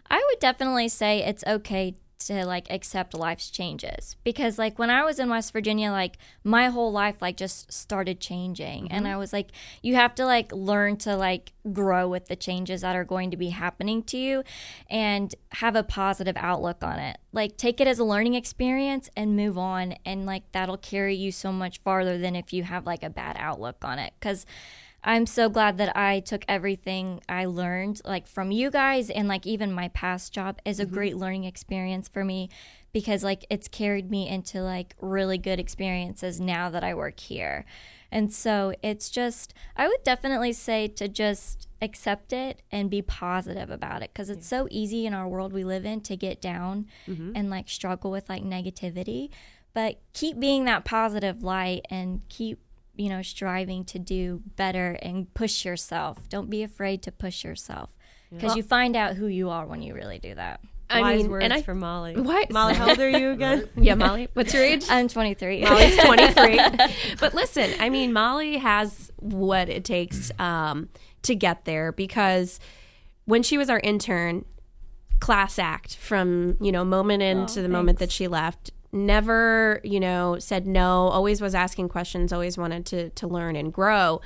I 0.08 0.16
would 0.16 0.40
definitely 0.40 0.88
say 0.88 1.24
it's 1.24 1.44
okay 1.46 1.94
to 2.18 2.46
like 2.46 2.66
accept 2.70 3.14
life's 3.14 3.50
changes. 3.50 4.16
Because 4.24 4.58
like 4.58 4.78
when 4.78 4.90
I 4.90 5.04
was 5.04 5.18
in 5.18 5.28
West 5.28 5.52
Virginia 5.52 5.90
like 5.90 6.18
my 6.42 6.68
whole 6.68 6.92
life 6.92 7.20
like 7.20 7.36
just 7.36 7.72
started 7.72 8.20
changing. 8.20 8.84
Mm-hmm. 8.84 8.94
and 8.94 9.08
I 9.08 9.16
was 9.16 9.32
like 9.32 9.48
you 9.82 9.94
have 9.94 10.14
to 10.16 10.24
like 10.24 10.52
learn 10.52 10.96
to 10.98 11.16
like 11.16 11.52
grow 11.72 12.08
with 12.08 12.26
the 12.26 12.36
changes 12.36 12.80
that 12.80 12.96
are 12.96 13.04
going 13.04 13.30
to 13.30 13.36
be 13.36 13.50
happening 13.50 14.02
to 14.04 14.16
you 14.16 14.44
and 14.88 15.34
have 15.52 15.76
a 15.76 15.82
positive 15.82 16.36
outlook 16.36 16.82
on 16.82 16.98
it. 16.98 17.18
Like 17.32 17.56
take 17.56 17.80
it 17.80 17.86
as 17.86 17.98
a 17.98 18.04
learning 18.04 18.34
experience 18.34 19.10
and 19.16 19.36
move 19.36 19.58
on. 19.58 19.94
And 20.04 20.26
like 20.26 20.50
that'll 20.52 20.78
carry 20.78 21.14
you 21.14 21.32
so 21.32 21.52
much 21.52 21.80
farther 21.82 22.18
than 22.18 22.34
if 22.36 22.52
you 22.52 22.62
have 22.62 22.86
like 22.86 23.02
a 23.02 23.10
bad 23.10 23.36
outlook 23.38 23.84
on 23.84 23.98
it. 23.98 24.14
Cuz 24.20 24.46
I'm 25.06 25.24
so 25.24 25.48
glad 25.48 25.78
that 25.78 25.96
I 25.96 26.18
took 26.18 26.44
everything 26.48 27.20
I 27.28 27.44
learned, 27.44 28.02
like 28.04 28.26
from 28.26 28.50
you 28.50 28.72
guys 28.72 29.08
and 29.08 29.28
like 29.28 29.46
even 29.46 29.72
my 29.72 29.86
past 29.88 30.32
job, 30.32 30.58
is 30.64 30.80
a 30.80 30.84
mm-hmm. 30.84 30.94
great 30.94 31.16
learning 31.16 31.44
experience 31.44 32.08
for 32.08 32.24
me 32.24 32.50
because 32.92 33.22
like 33.22 33.46
it's 33.48 33.68
carried 33.68 34.10
me 34.10 34.28
into 34.28 34.62
like 34.62 34.96
really 35.00 35.38
good 35.38 35.60
experiences 35.60 36.40
now 36.40 36.68
that 36.70 36.82
I 36.82 36.92
work 36.92 37.20
here. 37.20 37.64
And 38.10 38.32
so 38.32 38.74
it's 38.82 39.08
just, 39.08 39.54
I 39.76 39.86
would 39.86 40.02
definitely 40.02 40.52
say 40.52 40.88
to 40.88 41.06
just 41.06 41.68
accept 41.80 42.32
it 42.32 42.62
and 42.72 42.90
be 42.90 43.02
positive 43.02 43.70
about 43.70 44.02
it 44.02 44.10
because 44.12 44.28
it's 44.28 44.50
yeah. 44.50 44.58
so 44.58 44.68
easy 44.72 45.06
in 45.06 45.14
our 45.14 45.28
world 45.28 45.52
we 45.52 45.62
live 45.62 45.84
in 45.84 46.00
to 46.00 46.16
get 46.16 46.40
down 46.40 46.86
mm-hmm. 47.06 47.32
and 47.34 47.48
like 47.48 47.68
struggle 47.68 48.10
with 48.10 48.28
like 48.28 48.42
negativity. 48.42 49.30
But 49.72 50.00
keep 50.14 50.40
being 50.40 50.64
that 50.64 50.84
positive 50.84 51.42
light 51.42 51.86
and 51.90 52.22
keep 52.28 52.58
you 52.96 53.08
know, 53.08 53.22
striving 53.22 53.84
to 53.86 53.98
do 53.98 54.42
better 54.56 54.98
and 55.02 55.32
push 55.34 55.64
yourself. 55.64 56.28
Don't 56.28 56.50
be 56.50 56.62
afraid 56.62 57.02
to 57.02 57.12
push 57.12 57.44
yourself 57.44 57.90
because 58.30 58.48
well, 58.48 58.56
you 58.56 58.62
find 58.62 58.96
out 58.96 59.16
who 59.16 59.26
you 59.26 59.50
are 59.50 59.66
when 59.66 59.82
you 59.82 59.94
really 59.94 60.18
do 60.18 60.34
that. 60.34 60.60
I 60.88 61.00
Wise 61.00 61.22
mean, 61.22 61.30
words 61.30 61.44
and 61.44 61.52
I 61.52 61.62
from 61.62 61.80
Molly. 61.80 62.14
What? 62.14 62.50
Molly, 62.52 62.74
how 62.74 62.90
old 62.90 63.00
are 63.00 63.08
you 63.08 63.30
again? 63.30 63.68
yeah, 63.76 63.94
Molly, 63.94 64.28
what's 64.34 64.54
your 64.54 64.62
age? 64.62 64.84
I'm 64.88 65.08
23. 65.08 65.62
Molly's 65.62 65.96
23. 66.04 66.60
but 67.18 67.34
listen, 67.34 67.72
I 67.80 67.88
mean, 67.88 68.12
Molly 68.12 68.58
has 68.58 69.10
what 69.16 69.68
it 69.68 69.84
takes 69.84 70.30
um, 70.38 70.88
to 71.22 71.34
get 71.34 71.64
there 71.64 71.90
because 71.90 72.60
when 73.24 73.42
she 73.42 73.58
was 73.58 73.68
our 73.68 73.80
intern, 73.80 74.44
class 75.18 75.58
act 75.58 75.96
from, 75.96 76.56
you 76.60 76.70
know, 76.70 76.84
moment 76.84 77.22
into 77.22 77.62
the 77.62 77.68
moment 77.68 77.98
that 77.98 78.12
she 78.12 78.28
left, 78.28 78.70
never, 78.92 79.80
you 79.84 80.00
know, 80.00 80.38
said 80.38 80.66
no, 80.66 81.08
always 81.08 81.40
was 81.40 81.54
asking 81.54 81.88
questions, 81.88 82.32
always 82.32 82.56
wanted 82.56 82.86
to, 82.86 83.10
to 83.10 83.26
learn 83.26 83.56
and 83.56 83.72
grow. 83.72 84.20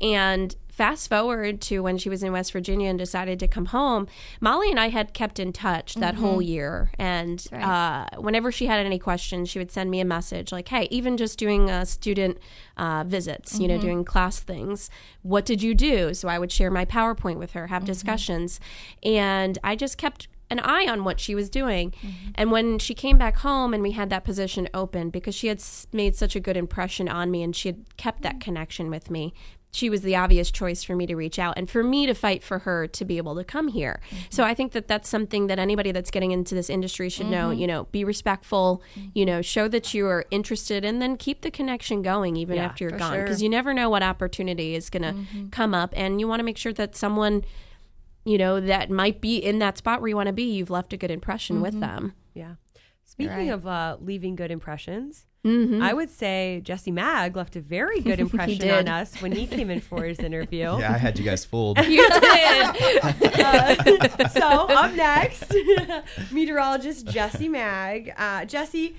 And 0.00 0.54
fast 0.76 1.08
forward 1.08 1.58
to 1.62 1.80
when 1.80 1.96
she 1.96 2.10
was 2.10 2.22
in 2.22 2.32
West 2.32 2.52
Virginia 2.52 2.90
and 2.90 2.98
decided 2.98 3.40
to 3.40 3.48
come 3.48 3.66
home, 3.66 4.06
Molly 4.42 4.70
and 4.70 4.78
I 4.78 4.90
had 4.90 5.14
kept 5.14 5.38
in 5.38 5.50
touch 5.50 5.94
that 5.94 6.16
whole 6.16 6.42
year. 6.42 6.90
And 6.98 7.42
uh, 7.50 8.06
whenever 8.18 8.52
she 8.52 8.66
had 8.66 8.84
any 8.84 8.98
questions, 8.98 9.48
she 9.48 9.58
would 9.58 9.70
send 9.70 9.90
me 9.90 10.00
a 10.00 10.04
message 10.04 10.52
like, 10.52 10.68
hey, 10.68 10.86
even 10.90 11.16
just 11.16 11.38
doing 11.38 11.70
uh, 11.70 11.86
student 11.86 12.36
uh, 12.76 13.04
visits, 13.06 13.58
you 13.58 13.68
know, 13.68 13.78
doing 13.78 14.04
class 14.04 14.40
things, 14.40 14.90
what 15.22 15.46
did 15.46 15.62
you 15.62 15.74
do? 15.74 16.12
So 16.12 16.28
I 16.28 16.38
would 16.38 16.52
share 16.52 16.70
my 16.70 16.84
PowerPoint 16.84 17.38
with 17.38 17.52
her, 17.52 17.68
have 17.68 17.86
discussions. 17.86 18.60
And 19.02 19.58
I 19.64 19.76
just 19.76 19.96
kept 19.96 20.28
an 20.50 20.60
eye 20.60 20.86
on 20.88 21.04
what 21.04 21.20
she 21.20 21.34
was 21.34 21.50
doing. 21.50 21.90
Mm-hmm. 21.90 22.30
And 22.36 22.50
when 22.50 22.78
she 22.78 22.94
came 22.94 23.18
back 23.18 23.38
home 23.38 23.74
and 23.74 23.82
we 23.82 23.92
had 23.92 24.10
that 24.10 24.24
position 24.24 24.68
open, 24.72 25.10
because 25.10 25.34
she 25.34 25.48
had 25.48 25.62
made 25.92 26.14
such 26.14 26.36
a 26.36 26.40
good 26.40 26.56
impression 26.56 27.08
on 27.08 27.30
me 27.30 27.42
and 27.42 27.54
she 27.54 27.68
had 27.68 27.96
kept 27.96 28.22
that 28.22 28.34
mm-hmm. 28.34 28.40
connection 28.40 28.90
with 28.90 29.10
me, 29.10 29.34
she 29.72 29.90
was 29.90 30.00
the 30.00 30.16
obvious 30.16 30.50
choice 30.50 30.82
for 30.82 30.96
me 30.96 31.06
to 31.06 31.14
reach 31.14 31.38
out 31.38 31.54
and 31.58 31.68
for 31.68 31.82
me 31.82 32.06
to 32.06 32.14
fight 32.14 32.42
for 32.42 32.60
her 32.60 32.86
to 32.86 33.04
be 33.04 33.18
able 33.18 33.34
to 33.34 33.44
come 33.44 33.68
here. 33.68 34.00
Mm-hmm. 34.06 34.16
So 34.30 34.42
I 34.42 34.54
think 34.54 34.72
that 34.72 34.88
that's 34.88 35.08
something 35.08 35.48
that 35.48 35.58
anybody 35.58 35.92
that's 35.92 36.10
getting 36.10 36.30
into 36.30 36.54
this 36.54 36.70
industry 36.70 37.10
should 37.10 37.26
know, 37.26 37.50
you 37.50 37.66
know, 37.66 37.84
be 37.92 38.02
respectful, 38.02 38.82
you 39.14 39.26
know, 39.26 39.42
show 39.42 39.68
that 39.68 39.92
you 39.92 40.06
are 40.06 40.24
interested 40.30 40.84
and 40.84 41.02
then 41.02 41.16
keep 41.16 41.42
the 41.42 41.50
connection 41.50 42.00
going 42.00 42.36
even 42.36 42.56
Yeah, 42.56 42.64
after 42.64 42.84
you're 42.84 42.98
gone 42.98 43.14
sure. 43.14 43.22
because 43.24 43.42
you 43.42 43.50
never 43.50 43.74
know 43.74 43.90
what 43.90 44.02
opportunity 44.02 44.74
is 44.74 44.88
going 44.88 45.02
to 45.02 45.48
come 45.50 45.74
up 45.74 45.92
and 45.94 46.20
you 46.20 46.28
want 46.28 46.40
to 46.40 46.44
make 46.44 46.56
sure 46.56 46.72
that 46.72 46.96
someone 46.96 47.44
you 48.26 48.36
know, 48.36 48.60
that 48.60 48.90
might 48.90 49.20
be 49.22 49.36
in 49.38 49.58
that 49.60 49.78
spot 49.78 50.00
where 50.02 50.08
you 50.08 50.16
want 50.16 50.26
to 50.26 50.32
be, 50.34 50.42
you've 50.42 50.68
left 50.70 50.92
a 50.92 50.96
good 50.96 51.10
impression 51.10 51.60
with 51.62 51.78
them. 51.80 52.12
Yeah. 52.34 52.56
Speaking 53.04 53.48
right. 53.48 53.48
of 53.52 53.66
uh, 53.66 53.96
leaving 54.00 54.36
good 54.36 54.50
impressions, 54.50 55.24
Mm-hmm. 55.44 55.80
I 55.80 55.92
would 55.94 56.10
say 56.10 56.60
Jesse 56.64 56.90
Maag 56.90 57.36
left 57.36 57.54
a 57.54 57.60
very 57.60 58.00
good 58.00 58.18
impression 58.26 58.68
on 58.68 58.88
us 58.88 59.22
when 59.22 59.30
he 59.30 59.46
came 59.46 59.70
in 59.70 59.80
for 59.80 60.02
his 60.02 60.18
interview. 60.28 60.76
Yeah, 60.76 60.92
I 60.92 60.98
had 60.98 61.16
you 61.20 61.24
guys 61.24 61.44
fooled. 61.44 61.78
You 61.86 62.04
did. 62.20 63.00
Uh, 63.38 64.28
so 64.30 64.40
up 64.42 64.92
next, 64.94 65.54
meteorologist 66.32 67.06
Jesse 67.06 67.48
Maag. 67.48 68.12
Uh, 68.18 68.44
Jesse, 68.44 68.96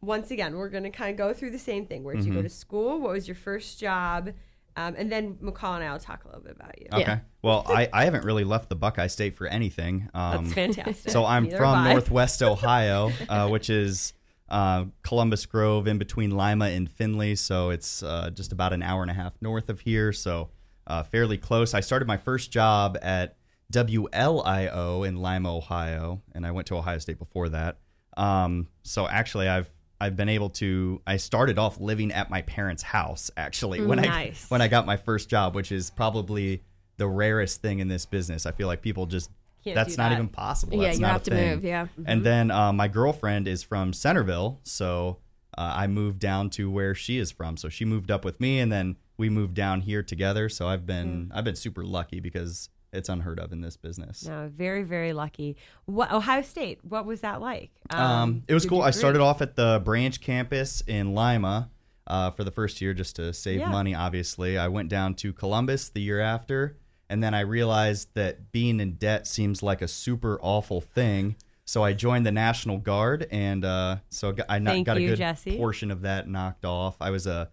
once 0.00 0.32
again, 0.32 0.56
we're 0.56 0.68
going 0.68 0.82
to 0.82 0.90
kind 0.90 1.12
of 1.12 1.16
go 1.16 1.32
through 1.32 1.50
the 1.50 1.60
same 1.60 1.86
thing. 1.86 2.02
Where 2.02 2.16
did 2.16 2.24
you 2.24 2.32
Mm-hmm. 2.32 2.40
go 2.40 2.42
to 2.42 2.48
school? 2.48 3.00
What 3.00 3.12
was 3.12 3.28
your 3.28 3.36
first 3.36 3.78
job? 3.78 4.32
Um, 4.76 4.94
and 4.96 5.10
then 5.10 5.34
McCall 5.36 5.76
and 5.76 5.84
I 5.84 5.92
will 5.92 6.00
talk 6.00 6.24
a 6.24 6.28
little 6.28 6.42
bit 6.42 6.56
about 6.56 6.80
you. 6.80 6.88
Okay. 6.92 7.20
Well, 7.42 7.64
I, 7.68 7.88
I 7.92 8.04
haven't 8.04 8.24
really 8.24 8.44
left 8.44 8.68
the 8.68 8.74
Buckeye 8.74 9.06
State 9.06 9.36
for 9.36 9.46
anything. 9.46 10.08
Um, 10.14 10.44
That's 10.44 10.54
fantastic. 10.54 11.12
So 11.12 11.24
I'm 11.24 11.44
Neither 11.44 11.58
from. 11.58 11.84
Northwest 11.84 12.42
Ohio, 12.42 13.12
uh, 13.28 13.48
which 13.48 13.70
is 13.70 14.14
uh, 14.48 14.86
Columbus 15.02 15.46
Grove 15.46 15.86
in 15.86 15.98
between 15.98 16.30
Lima 16.30 16.66
and 16.66 16.90
Findlay. 16.90 17.36
So 17.36 17.70
it's 17.70 18.02
uh, 18.02 18.30
just 18.30 18.52
about 18.52 18.72
an 18.72 18.82
hour 18.82 19.02
and 19.02 19.10
a 19.10 19.14
half 19.14 19.34
north 19.40 19.68
of 19.68 19.80
here. 19.80 20.12
So 20.12 20.50
uh, 20.86 21.02
fairly 21.02 21.38
close. 21.38 21.72
I 21.74 21.80
started 21.80 22.08
my 22.08 22.16
first 22.16 22.50
job 22.50 22.98
at 23.00 23.36
WLIO 23.72 25.06
in 25.06 25.16
Lima, 25.16 25.56
Ohio, 25.56 26.22
and 26.34 26.46
I 26.46 26.50
went 26.50 26.66
to 26.68 26.76
Ohio 26.76 26.98
State 26.98 27.18
before 27.18 27.48
that. 27.50 27.78
Um, 28.16 28.68
so 28.82 29.08
actually, 29.08 29.48
I've 29.48 29.72
I've 30.04 30.16
been 30.16 30.28
able 30.28 30.50
to. 30.50 31.00
I 31.06 31.16
started 31.16 31.58
off 31.58 31.80
living 31.80 32.12
at 32.12 32.28
my 32.30 32.42
parents' 32.42 32.82
house 32.82 33.30
actually 33.36 33.80
when 33.84 33.98
Nice. 34.00 34.44
I 34.44 34.46
when 34.48 34.60
I 34.62 34.68
got 34.68 34.84
my 34.86 34.96
first 34.96 35.28
job, 35.28 35.54
which 35.54 35.72
is 35.72 35.90
probably 35.90 36.62
the 36.98 37.06
rarest 37.08 37.62
thing 37.62 37.78
in 37.80 37.88
this 37.88 38.06
business. 38.06 38.46
I 38.46 38.52
feel 38.52 38.66
like 38.68 38.82
people 38.82 39.06
just 39.06 39.30
Can't 39.64 39.74
that's 39.74 39.96
not 39.96 40.10
that. 40.10 40.14
even 40.16 40.28
possible. 40.28 40.76
Yeah, 40.76 40.84
That's 40.88 40.98
you 40.98 41.02
not 41.02 41.12
have 41.12 41.20
a 41.22 41.24
to 41.24 41.30
thing. 41.30 41.50
move, 41.54 41.64
yeah. 41.64 41.86
And 42.06 42.22
then 42.24 42.50
uh, 42.50 42.72
my 42.72 42.86
girlfriend 42.88 43.48
is 43.48 43.62
from 43.62 43.92
Centerville, 43.92 44.60
so 44.62 45.18
uh, 45.56 45.72
I 45.76 45.86
moved 45.86 46.18
down 46.20 46.50
to 46.50 46.70
where 46.70 46.94
she 46.94 47.18
is 47.18 47.30
from. 47.32 47.56
So 47.56 47.68
she 47.68 47.84
moved 47.84 48.10
up 48.10 48.24
with 48.24 48.40
me, 48.40 48.60
and 48.60 48.70
then 48.70 48.96
we 49.16 49.30
moved 49.30 49.54
down 49.54 49.80
here 49.80 50.02
together. 50.02 50.48
So 50.48 50.68
I've 50.68 50.84
been 50.86 51.32
I've 51.34 51.44
been 51.44 51.56
super 51.56 51.82
lucky 51.84 52.20
because 52.20 52.68
it's 52.94 53.08
unheard 53.08 53.38
of 53.40 53.52
in 53.52 53.60
this 53.60 53.76
business. 53.76 54.26
No, 54.26 54.50
very, 54.54 54.82
very 54.84 55.12
lucky. 55.12 55.56
What 55.86 56.12
Ohio 56.12 56.42
State? 56.42 56.80
What 56.84 57.04
was 57.06 57.20
that 57.22 57.40
like? 57.40 57.70
Um, 57.90 58.44
it 58.48 58.54
was 58.54 58.64
cool. 58.66 58.82
I 58.82 58.90
started 58.90 59.20
off 59.20 59.42
at 59.42 59.56
the 59.56 59.82
branch 59.84 60.20
campus 60.20 60.82
in 60.86 61.14
Lima 61.14 61.70
uh, 62.06 62.30
for 62.30 62.44
the 62.44 62.50
first 62.50 62.80
year 62.80 62.94
just 62.94 63.16
to 63.16 63.32
save 63.32 63.60
Yeah. 63.60 63.70
money, 63.70 63.94
obviously. 63.94 64.56
I 64.58 64.68
went 64.68 64.88
down 64.88 65.14
to 65.16 65.32
Columbus 65.32 65.88
the 65.88 66.00
year 66.00 66.20
after, 66.20 66.76
and 67.08 67.22
then 67.22 67.34
I 67.34 67.40
realized 67.40 68.14
that 68.14 68.52
being 68.52 68.80
in 68.80 68.94
debt 68.94 69.26
seems 69.26 69.62
like 69.62 69.82
a 69.82 69.88
super 69.88 70.38
awful 70.40 70.80
thing. 70.80 71.36
So 71.66 71.82
I 71.82 71.94
joined 71.94 72.26
the 72.26 72.32
National 72.32 72.76
Guard, 72.76 73.26
and 73.30 73.64
uh, 73.64 73.96
so 74.10 74.28
I 74.28 74.32
got, 74.32 74.46
I 74.50 74.60
Thank 74.60 74.86
got 74.86 74.98
a 74.98 75.00
you, 75.00 75.08
good 75.10 75.18
Jesse. 75.18 75.56
portion 75.56 75.90
of 75.90 76.02
that 76.02 76.28
knocked 76.28 76.66
off. 76.66 76.96
I 77.00 77.10
was 77.10 77.26
a 77.26 77.50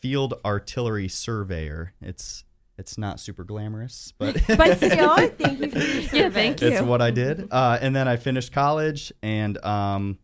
field 0.00 0.34
artillery 0.44 1.08
surveyor. 1.08 1.94
It's 2.02 2.44
it's 2.78 2.98
not 2.98 3.20
super 3.20 3.44
glamorous, 3.44 4.12
but 4.18 4.34
But 4.46 4.76
still, 4.76 5.16
thank 5.30 5.60
you 5.60 5.70
for 5.70 5.78
your 5.78 6.02
service. 6.02 6.12
Yeah, 6.12 6.30
thank 6.30 6.60
you. 6.60 6.68
it's 6.68 6.80
you. 6.80 6.86
what 6.86 7.00
I 7.02 7.10
did. 7.10 7.48
Uh, 7.50 7.78
and 7.80 7.94
then 7.94 8.08
I 8.08 8.16
finished 8.16 8.52
college, 8.52 9.12
and 9.22 9.62
um, 9.64 10.18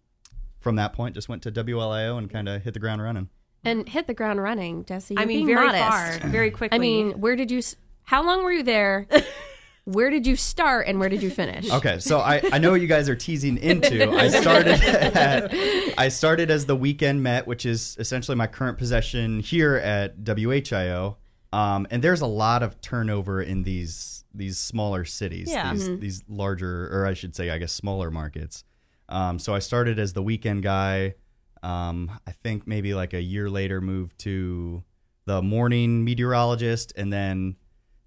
from 0.60 0.76
that 0.76 0.92
point, 0.92 1.14
just 1.14 1.28
went 1.28 1.42
to 1.42 1.52
WLIO 1.52 2.18
and 2.18 2.30
kind 2.30 2.48
of 2.48 2.62
hit 2.62 2.74
the 2.74 2.80
ground 2.80 3.02
running. 3.02 3.28
And 3.64 3.88
hit 3.88 4.06
the 4.08 4.14
ground 4.14 4.42
running, 4.42 4.84
Jesse. 4.84 5.16
I 5.16 5.24
mean, 5.24 5.46
being 5.46 5.56
very 5.56 5.66
modest. 5.66 6.20
far, 6.20 6.28
very 6.30 6.50
quickly. 6.50 6.74
I 6.76 6.78
mean, 6.80 7.20
where 7.20 7.36
did 7.36 7.50
you? 7.50 7.58
s- 7.58 7.76
How 8.02 8.24
long 8.24 8.42
were 8.42 8.52
you 8.52 8.64
there? 8.64 9.06
where 9.84 10.10
did 10.10 10.26
you 10.26 10.36
start 10.36 10.86
and 10.86 10.98
where 11.00 11.08
did 11.08 11.22
you 11.22 11.30
finish? 11.30 11.70
Okay, 11.70 11.98
so 11.98 12.18
I, 12.18 12.40
I 12.52 12.58
know 12.58 12.70
what 12.72 12.80
you 12.80 12.86
guys 12.86 13.08
are 13.08 13.16
teasing 13.16 13.58
into. 13.58 14.10
I 14.10 14.28
started 14.28 14.80
at, 14.82 15.52
I 15.98 16.08
started 16.08 16.50
as 16.50 16.66
the 16.66 16.76
weekend 16.76 17.22
met, 17.22 17.46
which 17.46 17.64
is 17.66 17.96
essentially 17.98 18.36
my 18.36 18.46
current 18.46 18.78
possession 18.78 19.40
here 19.40 19.76
at 19.76 20.18
WHIO. 20.18 21.16
Um, 21.52 21.86
and 21.90 22.02
there's 22.02 22.20
a 22.22 22.26
lot 22.26 22.62
of 22.62 22.80
turnover 22.80 23.42
in 23.42 23.62
these 23.64 24.24
these 24.34 24.58
smaller 24.58 25.04
cities, 25.04 25.50
Yeah. 25.50 25.72
these 25.74 25.98
these 25.98 26.22
larger, 26.28 26.88
or 26.90 27.06
I 27.06 27.12
should 27.14 27.36
say, 27.36 27.50
I 27.50 27.58
guess, 27.58 27.72
smaller 27.72 28.10
markets. 28.10 28.64
Um, 29.08 29.38
so 29.38 29.54
I 29.54 29.58
started 29.58 29.98
as 29.98 30.14
the 30.14 30.22
weekend 30.22 30.62
guy. 30.62 31.14
Um, 31.62 32.10
I 32.26 32.32
think 32.32 32.66
maybe 32.66 32.94
like 32.94 33.12
a 33.12 33.20
year 33.20 33.50
later 33.50 33.80
moved 33.80 34.18
to 34.20 34.82
the 35.26 35.42
morning 35.42 36.02
meteorologist, 36.04 36.92
and 36.96 37.12
then 37.12 37.56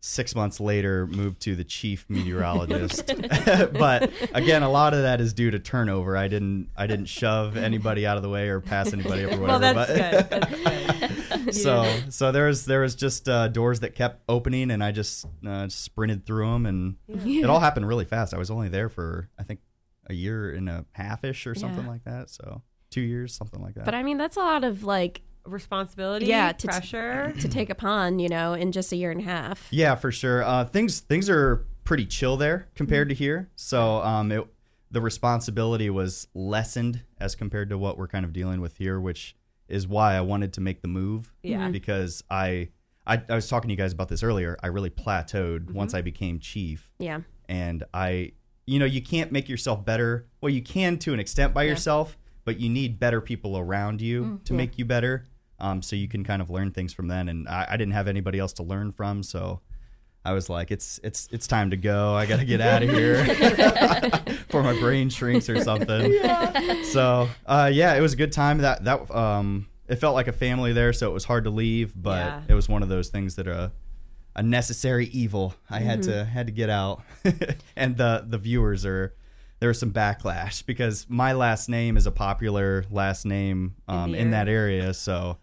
six 0.02 0.36
months 0.36 0.60
later 0.60 1.08
moved 1.08 1.42
to 1.42 1.56
the 1.56 1.64
chief 1.64 2.06
meteorologist. 2.10 3.06
but 3.74 4.12
again, 4.34 4.62
a 4.64 4.70
lot 4.70 4.94
of 4.94 5.02
that 5.04 5.22
is 5.22 5.34
due 5.34 5.52
to 5.52 5.60
turnover. 5.60 6.18
I 6.18 6.28
didn't 6.28 6.70
I 6.76 6.88
didn't 6.88 7.06
shove 7.06 7.56
anybody 7.58 8.06
out 8.08 8.18
of 8.18 8.24
the 8.24 8.30
way 8.30 8.50
or 8.50 8.60
pass 8.60 8.92
anybody 8.92 9.26
up 9.26 9.34
or 9.34 9.42
well, 9.42 9.60
whatever. 9.60 9.86
that's 9.86 10.30
but 10.30 10.40
good. 10.50 10.64
That's 10.64 10.90
good. 10.90 10.95
so 11.52 11.86
so 12.10 12.32
there 12.32 12.48
was 12.48 12.66
there 12.66 12.82
was 12.82 12.96
just 12.96 13.28
uh, 13.30 13.48
doors 13.48 13.80
that 13.82 13.96
kept 13.96 14.24
opening, 14.30 14.72
and 14.72 14.84
I 14.84 14.92
just 14.92 15.26
uh, 15.48 15.68
sprinted 15.70 16.26
through 16.26 16.52
them, 16.52 16.66
and 16.66 16.96
it 17.08 17.46
all 17.50 17.60
happened 17.60 17.88
really 17.88 18.06
fast. 18.06 18.34
I 18.34 18.38
was 18.38 18.52
only 18.52 18.70
there 18.70 18.90
for 18.90 19.30
I 19.40 19.44
think 19.44 19.60
a 20.08 20.14
year 20.14 20.52
and 20.52 20.70
a 20.70 20.86
half 20.92 21.24
ish 21.24 21.48
or 21.48 21.56
something 21.56 21.84
Yeah. 21.86 21.90
like 21.92 22.04
that. 22.06 22.30
So 22.30 22.62
two 22.92 23.02
years, 23.02 23.34
something 23.34 23.62
like 23.62 23.76
that. 23.76 23.86
But 23.86 23.96
I 23.96 24.04
mean, 24.04 24.18
that's 24.18 24.38
a 24.38 24.42
lot 24.42 24.64
of 24.64 24.84
like 24.84 25.22
Responsibility, 25.48 26.26
Yeah, 26.26 26.54
to- 26.54 26.68
pressure. 26.68 27.32
to 27.40 27.48
take 27.48 27.70
upon, 27.70 28.18
you 28.18 28.30
know, 28.30 28.54
in 28.54 28.72
just 28.72 28.92
a 28.92 28.96
year 28.96 29.12
and 29.12 29.22
a 29.22 29.24
half. 29.24 29.68
Yeah, 29.70 29.94
for 29.94 30.12
sure. 30.12 30.44
Uh, 30.44 30.66
things 30.66 31.02
things 31.02 31.30
are 31.30 31.66
pretty 31.84 32.08
chill 32.08 32.36
there 32.36 32.68
compared 32.74 33.10
to 33.10 33.16
here. 33.16 33.52
So 33.56 34.02
um, 34.02 34.32
it, 34.32 34.44
the 34.90 35.02
responsibility 35.02 35.88
was 35.92 36.28
lessened 36.34 37.02
as 37.20 37.36
compared 37.36 37.70
to 37.70 37.78
what 37.78 37.96
we're 37.98 38.08
kind 38.08 38.26
of 38.26 38.34
dealing 38.34 38.60
with 38.60 38.78
here, 38.78 39.00
which 39.00 39.36
is 39.68 39.88
why 39.88 40.16
I 40.16 40.22
wanted 40.22 40.54
to 40.54 40.62
make 40.62 40.82
the 40.82 40.88
move. 40.88 41.34
Yeah. 41.44 41.68
Mhm. 41.68 41.72
Because 41.72 42.24
I, 42.30 42.70
I 43.08 43.22
I 43.30 43.36
was 43.36 43.48
talking 43.48 43.68
to 43.70 43.74
you 43.74 43.78
guys 43.78 43.94
about 43.94 44.10
this 44.10 44.24
earlier. 44.24 44.58
I 44.64 44.68
really 44.68 44.90
plateaued 44.90 45.72
once 45.72 45.94
I 45.94 46.02
became 46.02 46.40
chief, 46.40 46.92
Yeah. 47.00 47.22
and 47.48 47.84
I, 47.94 48.32
you 48.66 48.80
know, 48.80 48.86
you 48.86 49.02
can't 49.02 49.32
make 49.32 49.48
yourself 49.50 49.86
better. 49.86 50.28
Well, 50.42 50.50
you 50.52 50.62
can 50.62 50.98
to 51.00 51.14
an 51.14 51.20
extent 51.20 51.54
by 51.54 51.64
yourself, 51.64 52.18
but 52.46 52.60
you 52.60 52.70
need 52.70 53.00
better 53.00 53.22
people 53.22 53.58
around 53.58 54.02
you 54.02 54.40
to 54.46 54.54
make 54.54 54.78
you 54.78 54.86
better. 54.86 55.26
Um, 55.60 55.82
so 55.82 55.96
you 55.96 56.08
can 56.10 56.24
kind 56.26 56.42
of 56.42 56.50
learn 56.50 56.72
things 56.72 56.92
from 56.94 57.08
them, 57.08 57.30
and 57.30 57.48
I, 57.48 57.66
I 57.72 57.78
didn't 57.78 57.94
have 57.94 58.08
anybody 58.10 58.40
else 58.40 58.52
to 58.54 58.64
learn 58.64 58.92
from, 58.92 59.24
so 59.24 59.62
I 60.26 60.34
was 60.34 60.50
like, 60.50 60.72
it's 60.72 61.00
it's 61.04 61.30
it's 61.32 61.48
time 61.48 61.70
to 61.70 61.78
go. 61.78 62.14
I 62.16 62.26
got 62.26 62.40
to 62.40 62.46
get 62.46 62.60
out 62.62 62.82
of 62.84 62.90
here 62.90 63.24
before 64.26 64.64
my 64.64 64.78
brain 64.80 65.10
shrinks 65.10 65.50
or 65.50 65.64
something. 65.64 66.14
So 66.84 67.30
uh, 67.46 67.70
yeah, 67.74 67.94
it 67.96 68.02
was 68.02 68.14
a 68.14 68.18
good 68.18 68.32
time. 68.32 68.58
That 68.60 68.84
that 68.86 69.10
um, 69.16 69.68
it 69.88 69.98
felt 69.98 70.16
like 70.16 70.28
a 70.28 70.34
family 70.34 70.74
there, 70.74 70.94
so 70.94 71.10
it 71.10 71.14
was 71.14 71.26
hard 71.26 71.44
to 71.44 71.50
leave, 71.50 71.94
but 71.96 72.18
Yeah. 72.18 72.42
it 72.50 72.54
was 72.56 72.68
one 72.68 72.84
of 72.84 72.90
those 72.90 73.10
things 73.10 73.36
that 73.36 73.48
are 73.48 73.72
a 74.36 74.44
necessary 74.44 75.06
evil. 75.08 75.54
I 75.70 75.80
had 75.80 76.04
to 76.04 76.26
had 76.26 76.48
to 76.48 76.52
get 76.52 76.70
out, 76.70 77.02
and 77.76 77.96
the 77.98 78.26
the 78.28 78.38
viewers 78.38 78.86
are. 78.86 79.14
there 79.60 79.70
was 79.70 79.80
some 79.80 79.92
backlash 79.94 80.66
because 80.66 81.06
my 81.08 81.34
last 81.34 81.70
name 81.70 81.96
is 81.98 82.06
a 82.08 82.12
popular 82.12 82.84
last 82.92 83.26
name 83.26 83.76
um, 83.88 84.12
the 84.12 84.18
in 84.18 84.32
that 84.32 84.48
area. 84.50 84.94
So 84.94 85.38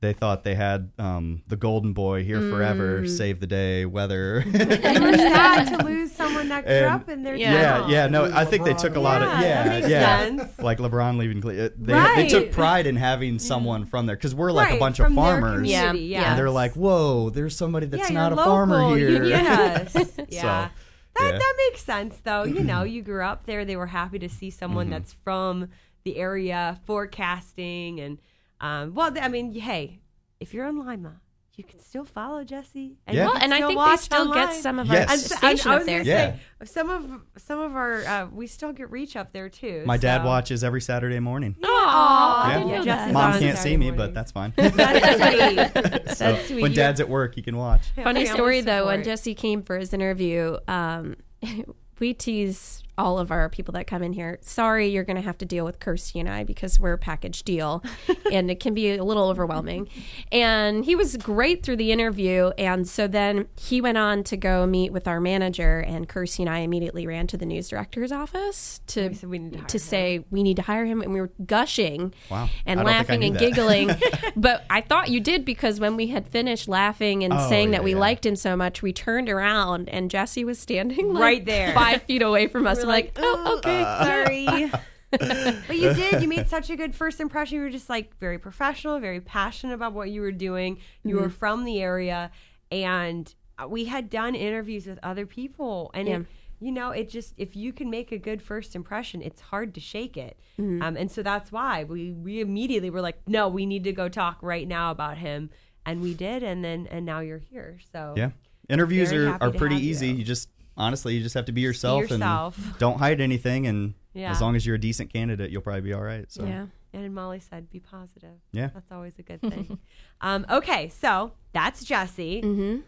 they 0.00 0.12
thought 0.12 0.44
they 0.44 0.54
had 0.54 0.92
um, 0.98 1.42
the 1.48 1.56
golden 1.56 1.92
boy 1.92 2.22
here 2.22 2.40
forever, 2.40 3.06
save 3.08 3.40
the 3.40 3.46
day, 3.48 3.84
weather. 3.84 4.44
You 4.52 4.52
were 4.52 5.12
sad 5.16 5.76
to 5.78 5.84
lose 5.84 6.12
someone 6.12 6.48
that 6.50 6.64
grew 6.64 6.72
And- 6.74 6.86
up 6.86 7.08
in 7.08 7.22
their 7.24 7.34
Yeah. 7.34 7.78
town. 7.78 7.90
yeah, 7.90 8.04
yeah. 8.04 8.06
No, 8.06 8.24
I 8.32 8.44
think 8.44 8.64
they 8.64 8.74
took 8.74 8.94
a 8.94 9.00
lot 9.00 9.22
of 9.22 9.28
Yeah, 9.28 9.38
that 9.40 9.64
yeah, 9.64 9.70
makes 9.80 9.88
yeah. 9.88 10.18
sense. 10.46 10.58
Like 10.60 10.78
LeBron 10.78 11.18
leaving, 11.18 11.40
Cle- 11.40 11.50
uh, 11.66 11.68
they 11.76 12.22
they 12.22 12.28
took 12.28 12.52
pride 12.52 12.86
in 12.86 12.94
having 12.96 13.38
someone 13.40 13.84
from 13.86 14.06
there 14.06 14.14
because 14.16 14.34
we're 14.36 14.52
like 14.52 14.68
Right, 14.68 14.76
a 14.76 14.80
bunch 14.80 14.98
from 14.98 15.12
of 15.12 15.16
farmers. 15.16 15.54
community, 15.62 15.98
Yeah. 16.00 16.20
yes. 16.20 16.26
And 16.28 16.38
they're 16.38 16.50
like, 16.50 16.74
"Whoa, 16.74 17.30
there's 17.30 17.56
somebody 17.56 17.86
that's 17.86 18.08
yeah, 18.10 18.14
not 18.14 18.32
a 18.32 18.36
you're 18.36 18.44
farmer 18.44 18.96
here." 18.96 19.24
Yes. 19.28 19.94
yeah. 20.30 20.68
That, 21.16 21.32
yeah. 21.32 21.38
that 21.38 21.54
makes 21.70 21.82
sense 21.82 22.16
though. 22.22 22.44
You 22.44 22.62
know, 22.62 22.82
you 22.94 23.02
grew 23.02 23.24
up 23.24 23.46
there. 23.46 23.64
They 23.64 23.74
were 23.76 23.86
happy 23.88 24.20
to 24.20 24.28
see 24.28 24.50
someone 24.50 24.86
Mm-hmm. 24.86 24.92
that's 24.92 25.14
from 25.24 25.68
the 26.04 26.16
area 26.16 26.78
forecasting 26.86 27.98
and 28.00 28.18
um, 28.60 28.94
well, 28.94 29.12
I 29.20 29.28
mean, 29.28 29.52
hey, 29.54 30.00
if 30.40 30.52
you're 30.54 30.66
in 30.66 30.84
Lima, 30.84 31.20
you 31.54 31.64
can 31.64 31.80
still 31.80 32.04
follow 32.04 32.44
Jesse. 32.44 32.98
And 33.06 33.16
Yeah. 33.16 33.26
Well, 33.26 33.36
and 33.36 33.52
I 33.52 33.58
think 33.58 33.70
they 33.70 33.74
watch 33.76 33.98
still 34.00 34.32
get 34.32 34.54
some 34.54 34.78
of 34.78 34.86
Yes. 34.86 35.08
our 35.08 35.12
And 35.14 35.20
so- 35.20 35.34
and 35.34 35.38
station 35.58 35.70
I 35.70 35.74
up 35.74 35.80
was 35.80 35.86
there. 35.86 35.98
gonna 35.98 36.08
Yeah. 36.10 36.32
say, 36.62 36.66
some 36.66 36.88
of 36.88 37.20
some 37.36 37.58
of 37.60 37.74
our 37.74 38.04
uh, 38.04 38.26
we 38.32 38.46
still 38.46 38.72
get 38.72 38.90
reach 38.92 39.16
up 39.16 39.32
there 39.32 39.48
too. 39.48 39.82
My 39.84 39.96
dad 39.96 40.24
watches 40.24 40.62
every 40.62 40.80
Saturday 40.80 41.18
morning. 41.18 41.56
Aw, 41.64 42.44
I 42.44 42.48
Yeah. 42.50 42.54
didn't 42.58 42.68
know 42.70 42.84
Jesse's 42.84 43.06
that. 43.06 43.12
Mom 43.12 43.30
can't 43.32 43.42
Saturday 43.42 43.56
see 43.60 43.76
me, 43.76 43.86
morning. 43.90 43.96
but 43.96 44.14
that's 44.14 44.30
fine. 44.30 44.52
That's 44.56 44.74
sweet. 46.04 46.16
So 46.16 46.32
That's 46.32 46.46
sweet. 46.46 46.62
when 46.62 46.70
You- 46.70 46.76
Dad's 46.76 47.00
at 47.00 47.08
work, 47.08 47.34
he 47.34 47.42
can 47.42 47.56
watch. 47.56 47.82
Funny 47.96 48.24
story 48.26 48.60
though, 48.60 48.86
when. 48.86 49.02
Jesse 49.02 49.34
came 49.34 49.62
for 49.62 49.78
his 49.78 49.92
interview, 49.92 50.58
um, 50.68 51.16
we 51.98 52.14
tease 52.14 52.84
all 52.98 53.18
of 53.18 53.30
our 53.30 53.48
people 53.48 53.72
that 53.72 53.86
come 53.86 54.02
in 54.02 54.12
here. 54.12 54.38
Sorry, 54.42 54.88
you're 54.88 55.04
going 55.04 55.16
to 55.16 55.22
have 55.22 55.38
to 55.38 55.44
deal 55.46 55.64
with 55.64 55.78
Kirstie 55.78 56.20
and 56.20 56.28
I 56.28 56.44
because 56.44 56.78
we're 56.80 56.92
a 56.94 56.98
package 56.98 57.44
deal, 57.44 57.82
and 58.32 58.50
it 58.50 58.60
can 58.60 58.74
be 58.74 58.90
a 58.96 59.04
little 59.04 59.28
overwhelming. 59.28 59.88
And 60.32 60.84
he 60.84 60.94
was 60.94 61.16
great 61.16 61.62
through 61.62 61.76
the 61.76 61.92
interview, 61.92 62.48
and 62.58 62.86
so 62.88 63.06
then 63.06 63.46
he 63.58 63.80
went 63.80 63.96
on 63.98 64.24
to 64.24 64.36
go 64.36 64.66
meet 64.66 64.92
with 64.92 65.06
our 65.08 65.20
manager, 65.20 65.78
and 65.80 66.08
Kirstie 66.08 66.40
and 66.40 66.50
I 66.50 66.58
immediately 66.58 67.06
ran 67.06 67.26
to 67.28 67.36
the 67.36 67.46
news 67.46 67.68
director's 67.68 68.12
office 68.12 68.80
to 68.88 69.08
We 69.22 69.28
we 69.28 69.38
need 69.38 69.52
to 69.60 69.64
to 69.66 69.78
say 69.78 70.24
we 70.30 70.42
need 70.42 70.56
to 70.56 70.62
hire 70.62 70.84
him, 70.84 71.00
and 71.00 71.12
we 71.12 71.20
were 71.20 71.30
gushing 71.46 72.12
Wow. 72.30 72.48
and 72.66 72.80
I 72.80 72.82
don't 72.82 72.92
think 72.92 72.94
I 72.94 72.98
laughing 72.98 73.24
and 73.24 73.34
that. 73.36 73.40
giggling. 73.40 74.32
but 74.36 74.64
I 74.68 74.80
thought 74.80 75.08
you 75.08 75.20
did 75.20 75.44
because 75.44 75.78
when 75.78 75.96
we 75.96 76.08
had 76.08 76.26
finished 76.26 76.68
laughing 76.68 77.22
and 77.24 77.32
Oh, 77.32 77.48
saying 77.48 77.68
yeah, 77.70 77.78
that 77.78 77.84
we 77.84 77.92
yeah. 77.92 77.98
liked 77.98 78.26
him 78.26 78.34
so 78.36 78.56
much, 78.56 78.82
we 78.82 78.92
turned 78.92 79.28
around 79.28 79.88
and 79.88 80.10
Jesse 80.10 80.44
was 80.44 80.58
standing 80.58 81.12
like, 81.14 81.22
Right 81.22 81.44
there. 81.46 81.72
five 81.74 82.02
feet 82.02 82.22
away 82.22 82.48
from 82.48 82.66
us. 82.66 82.78
We're 82.82 82.87
We're 82.88 82.92
like, 82.94 83.12
oh, 83.16 83.56
okay. 83.58 83.82
sorry. 83.82 84.70
but 85.10 85.76
you 85.76 85.94
did. 85.94 86.22
You 86.22 86.28
made 86.28 86.48
such 86.48 86.70
a 86.70 86.76
good 86.76 86.94
first 86.94 87.20
impression. 87.20 87.56
You 87.56 87.62
were 87.62 87.70
just 87.70 87.88
like 87.88 88.16
very 88.18 88.38
professional, 88.38 88.98
very 89.00 89.20
passionate 89.20 89.74
about 89.74 89.92
what 89.92 90.10
you 90.10 90.20
were 90.20 90.32
doing. 90.32 90.78
You 91.04 91.14
Mm-hmm. 91.16 91.24
were 91.24 91.30
from 91.30 91.64
the 91.64 91.80
area, 91.80 92.30
and 92.70 93.32
uh, 93.58 93.66
we 93.68 93.86
had 93.86 94.10
done 94.10 94.34
interviews 94.34 94.86
with 94.86 94.98
other 95.02 95.24
people, 95.26 95.90
and 95.94 96.08
Yeah. 96.08 96.16
it, 96.20 96.26
you 96.60 96.72
know, 96.72 96.90
it 96.90 97.08
just 97.08 97.34
if 97.38 97.56
you 97.56 97.72
can 97.72 97.88
make 97.88 98.12
a 98.12 98.18
good 98.18 98.42
first 98.42 98.74
impression, 98.76 99.22
it's 99.22 99.40
hard 99.40 99.74
to 99.74 99.80
shake 99.80 100.16
it. 100.16 100.38
Mm-hmm. 100.60 100.82
Um, 100.82 100.96
and 100.96 101.10
so 101.10 101.22
that's 101.22 101.50
why 101.52 101.84
we 101.84 102.12
we 102.12 102.40
immediately 102.40 102.90
were 102.90 103.00
like, 103.00 103.18
no, 103.26 103.48
we 103.48 103.64
need 103.64 103.84
to 103.84 103.92
go 103.92 104.08
talk 104.08 104.38
right 104.42 104.66
now 104.68 104.90
about 104.90 105.16
him, 105.18 105.50
and 105.86 106.00
we 106.02 106.12
did, 106.14 106.42
and 106.42 106.62
then 106.64 106.86
and 106.90 107.06
now 107.06 107.20
you're 107.20 107.38
here. 107.38 107.78
So 107.92 108.14
Yeah. 108.16 108.30
Interviews 108.68 109.10
are, 109.14 109.38
are 109.40 109.50
pretty 109.50 109.76
easy. 109.76 110.08
you. 110.08 110.14
You. 110.16 110.24
just 110.24 110.50
honestly, 110.78 111.14
you 111.14 111.22
just 111.22 111.34
have 111.34 111.44
to 111.46 111.52
be 111.52 111.60
yourself, 111.60 112.02
yourself. 112.08 112.56
and 112.56 112.78
don't 112.78 112.98
hide 112.98 113.20
anything. 113.20 113.66
And 113.66 113.92
Yeah. 114.14 114.30
as 114.30 114.40
long 114.40 114.56
as 114.56 114.64
you're 114.64 114.76
a 114.76 114.80
decent 114.80 115.12
candidate, 115.12 115.50
you'll 115.50 115.60
probably 115.62 115.82
be 115.82 115.92
all 115.92 116.02
right. 116.02 116.24
So 116.32 116.44
Yeah. 116.46 116.66
And 116.94 117.14
Molly 117.14 117.40
said, 117.40 117.68
"Be 117.70 117.80
positive." 117.80 118.38
Yeah. 118.52 118.70
that's 118.72 118.90
always 118.90 119.18
a 119.18 119.22
good 119.22 119.42
thing. 119.42 119.78
um, 120.22 120.46
okay, 120.48 120.88
so 120.88 121.32
that's 121.52 121.84
Jesse. 121.84 122.40
Mm-hmm. 122.42 122.80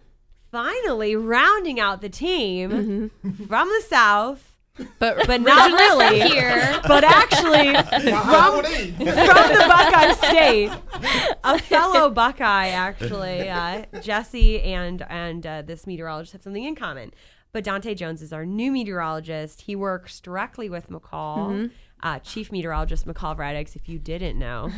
Finally, 0.51 1.15
rounding 1.17 1.79
out 1.79 2.01
the 2.01 2.09
team 2.09 3.11
from 3.47 3.69
the 3.69 3.83
south, 3.89 4.57
But, 4.99 5.27
but 5.27 5.43
not 5.43 5.71
really 5.71 6.23
here. 6.23 6.81
but 6.89 7.05
actually 7.05 7.75
from, 8.03 8.63
from 8.65 9.49
the 9.53 9.65
Buckeye 9.69 10.13
State, 10.15 10.73
a 11.45 11.59
fellow 11.59 12.11
Buckeye. 12.11 12.69
Actually, 12.69 13.49
uh, 13.49 13.85
Jesse 14.01 14.61
and 14.63 15.03
and 15.09 15.47
uh, 15.47 15.63
this 15.63 15.87
meteorologist 15.87 16.33
have 16.33 16.43
something 16.43 16.65
in 16.65 16.75
common. 16.75 17.13
But 17.53 17.65
Dante 17.65 17.95
Jones 17.95 18.23
is 18.23 18.33
our 18.33 18.47
new 18.47 18.71
meteorologist. 18.71 19.63
He 19.63 19.75
works 19.75 20.21
directly 20.21 20.69
with 20.69 20.89
McCall. 20.89 21.71
Uh, 22.03 22.19
Chief 22.21 22.51
Meteorologist 22.51 23.07
McCall 23.07 23.37
Radix, 23.37 23.77
if 23.77 23.87
you 23.87 23.99
didn't 23.99 24.39
know. 24.39 24.71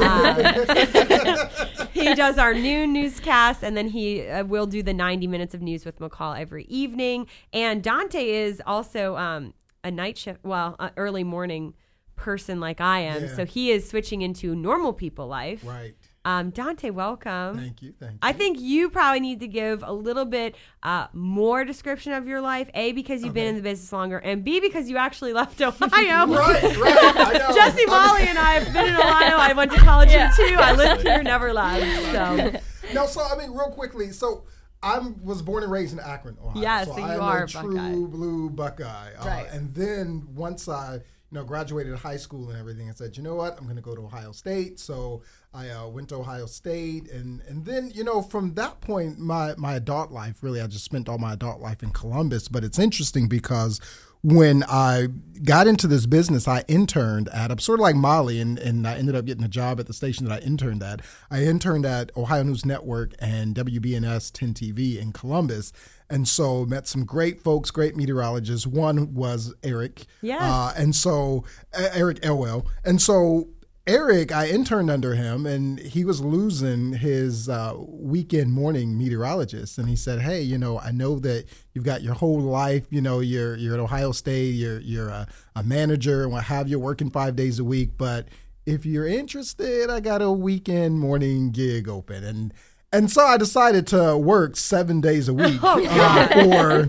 Um, 0.00 0.36
he 1.92 2.14
does 2.14 2.38
our 2.38 2.54
noon 2.54 2.92
newscast, 2.92 3.64
and 3.64 3.76
then 3.76 3.88
he 3.88 4.28
uh, 4.28 4.44
will 4.44 4.66
do 4.66 4.80
the 4.80 4.94
90 4.94 5.26
minutes 5.26 5.54
of 5.54 5.60
news 5.60 5.84
with 5.84 5.98
McCall 5.98 6.38
every 6.38 6.66
evening. 6.66 7.26
And 7.52 7.82
Dante 7.82 8.24
is 8.24 8.62
also 8.64 9.16
um, 9.16 9.54
a 9.82 9.90
night 9.90 10.16
shift, 10.18 10.44
well, 10.44 10.76
uh, 10.78 10.90
early 10.96 11.24
morning 11.24 11.74
person 12.14 12.60
like 12.60 12.80
I 12.80 13.00
am. 13.00 13.22
Yeah. 13.24 13.34
So 13.34 13.44
he 13.44 13.70
is 13.70 13.88
switching 13.88 14.22
into 14.22 14.54
normal 14.54 14.92
people 14.92 15.26
life. 15.26 15.62
Right. 15.64 15.94
Um, 16.24 16.50
Dante, 16.50 16.90
welcome. 16.90 17.56
Thank 17.56 17.80
you. 17.80 17.94
Thank 17.98 18.12
you. 18.12 18.18
I 18.20 18.32
think 18.32 18.60
you 18.60 18.90
probably 18.90 19.20
need 19.20 19.40
to 19.40 19.48
give 19.48 19.82
a 19.82 19.92
little 19.92 20.24
bit 20.24 20.56
uh, 20.82 21.06
more 21.12 21.64
description 21.64 22.12
of 22.12 22.26
your 22.28 22.40
life. 22.40 22.68
A, 22.74 22.92
because 22.92 23.22
you've 23.24 23.34
been 23.34 23.46
in 23.48 23.54
the 23.56 23.62
business 23.62 23.92
longer, 23.92 24.18
and 24.18 24.44
B, 24.44 24.60
because 24.60 24.90
you 24.90 24.96
actually 24.98 25.32
left 25.32 25.60
Ohio. 25.60 25.78
right, 26.26 26.62
right. 26.62 26.72
I 27.16 27.38
know. 27.38 27.54
Jesse, 27.54 27.86
Molly, 27.86 28.22
and 28.22 28.38
I 28.38 28.52
have 28.54 28.72
been 28.72 28.86
in 28.86 28.94
Ohio. 28.94 29.36
I 29.36 29.52
went 29.54 29.72
to 29.72 29.78
college 29.78 30.10
here 30.10 30.30
too. 30.36 30.56
I 30.58 30.74
lived 30.74 31.02
here, 31.02 31.22
never 31.22 31.52
left. 31.52 32.12
So 32.12 32.60
No, 32.94 33.06
so 33.06 33.22
I 33.22 33.36
mean, 33.36 33.50
real 33.52 33.70
quickly, 33.70 34.12
so 34.12 34.44
I 34.82 34.98
was 35.22 35.42
born 35.42 35.62
and 35.62 35.72
raised 35.72 35.92
in 35.92 36.00
Akron, 36.00 36.36
Ohio. 36.42 36.62
Yeah, 36.62 36.84
so 36.84 36.96
you 36.96 37.04
I'm 37.04 37.20
are 37.20 37.40
a 37.42 37.44
a 37.44 37.48
true 37.48 37.74
Buckeye. 37.74 37.92
blue 37.94 38.50
Buckeye. 38.50 39.12
Uh, 39.18 39.24
Right. 39.26 39.46
And 39.50 39.74
then 39.74 40.26
once 40.34 40.68
I, 40.68 41.00
you 41.30 41.38
know, 41.38 41.44
graduated 41.44 41.94
high 41.96 42.16
school 42.16 42.48
and 42.50 42.58
everything, 42.58 42.88
I 42.88 42.92
said, 42.92 43.16
you 43.16 43.22
know 43.22 43.34
what, 43.34 43.58
I'm 43.58 43.64
going 43.64 43.76
to 43.76 43.82
go 43.82 43.94
to 43.94 44.02
Ohio 44.02 44.32
State. 44.32 44.80
So 44.80 45.22
I 45.52 45.68
uh, 45.70 45.88
went 45.88 46.08
to 46.10 46.16
Ohio 46.16 46.46
State, 46.46 47.10
and 47.10 47.42
and 47.48 47.64
then 47.64 47.90
you 47.94 48.04
know, 48.04 48.22
from 48.22 48.54
that 48.54 48.80
point, 48.80 49.18
my 49.18 49.54
my 49.56 49.74
adult 49.74 50.10
life 50.10 50.42
really, 50.42 50.60
I 50.60 50.66
just 50.66 50.84
spent 50.84 51.08
all 51.08 51.18
my 51.18 51.34
adult 51.34 51.60
life 51.60 51.82
in 51.82 51.90
Columbus. 51.90 52.48
But 52.48 52.64
it's 52.64 52.78
interesting 52.78 53.28
because 53.28 53.80
when 54.22 54.64
I 54.64 55.08
got 55.44 55.66
into 55.66 55.86
this 55.86 56.06
business, 56.06 56.48
I 56.48 56.64
interned 56.66 57.28
at, 57.28 57.50
I'm 57.50 57.58
sort 57.58 57.78
of 57.78 57.84
like 57.84 57.94
Molly, 57.94 58.40
and, 58.40 58.58
and 58.58 58.86
I 58.86 58.96
ended 58.96 59.14
up 59.14 59.24
getting 59.24 59.44
a 59.44 59.48
job 59.48 59.78
at 59.78 59.86
the 59.86 59.92
station 59.92 60.26
that 60.26 60.42
I 60.42 60.44
interned 60.44 60.82
at. 60.82 61.02
I 61.30 61.44
interned 61.44 61.86
at 61.86 62.10
Ohio 62.16 62.42
News 62.42 62.64
Network 62.64 63.14
and 63.20 63.54
WBNS 63.54 64.32
10 64.32 64.54
TV 64.54 65.00
in 65.00 65.12
Columbus. 65.12 65.72
And 66.10 66.26
so 66.26 66.64
met 66.64 66.86
some 66.86 67.04
great 67.04 67.40
folks, 67.40 67.70
great 67.70 67.96
meteorologists. 67.96 68.66
One 68.66 69.14
was 69.14 69.54
Eric. 69.62 70.06
Yes. 70.22 70.40
Uh, 70.42 70.72
and 70.76 70.94
so, 70.94 71.44
uh, 71.76 71.88
Eric 71.92 72.20
Elwell. 72.22 72.66
And 72.84 73.00
so, 73.00 73.48
Eric, 73.86 74.32
I 74.32 74.48
interned 74.48 74.90
under 74.90 75.14
him, 75.14 75.46
and 75.46 75.78
he 75.78 76.04
was 76.04 76.20
losing 76.20 76.92
his 76.92 77.48
uh, 77.48 77.72
weekend 77.78 78.52
morning 78.52 78.98
meteorologist. 78.98 79.78
And 79.78 79.88
he 79.88 79.96
said, 79.96 80.20
"Hey, 80.20 80.42
you 80.42 80.58
know, 80.58 80.78
I 80.78 80.90
know 80.90 81.18
that 81.20 81.46
you've 81.72 81.84
got 81.84 82.02
your 82.02 82.12
whole 82.12 82.38
life. 82.38 82.86
You 82.90 83.00
know, 83.00 83.20
you're 83.20 83.56
you're 83.56 83.72
at 83.72 83.80
Ohio 83.80 84.12
State. 84.12 84.54
You're 84.56 84.80
you're 84.80 85.08
a, 85.08 85.26
a 85.56 85.62
manager 85.62 86.22
and 86.24 86.32
what 86.32 86.44
have 86.44 86.68
you, 86.68 86.78
working 86.78 87.08
five 87.08 87.34
days 87.34 87.58
a 87.58 87.64
week. 87.64 87.92
But 87.96 88.28
if 88.66 88.84
you're 88.84 89.06
interested, 89.06 89.88
I 89.88 90.00
got 90.00 90.20
a 90.20 90.30
weekend 90.30 91.00
morning 91.00 91.50
gig 91.50 91.88
open." 91.88 92.24
And 92.24 92.52
and 92.92 93.10
so 93.10 93.22
I 93.24 93.36
decided 93.36 93.86
to 93.88 94.16
work 94.16 94.56
seven 94.56 95.00
days 95.00 95.28
a 95.28 95.34
week 95.34 95.60
uh, 95.62 96.28
for 96.44 96.88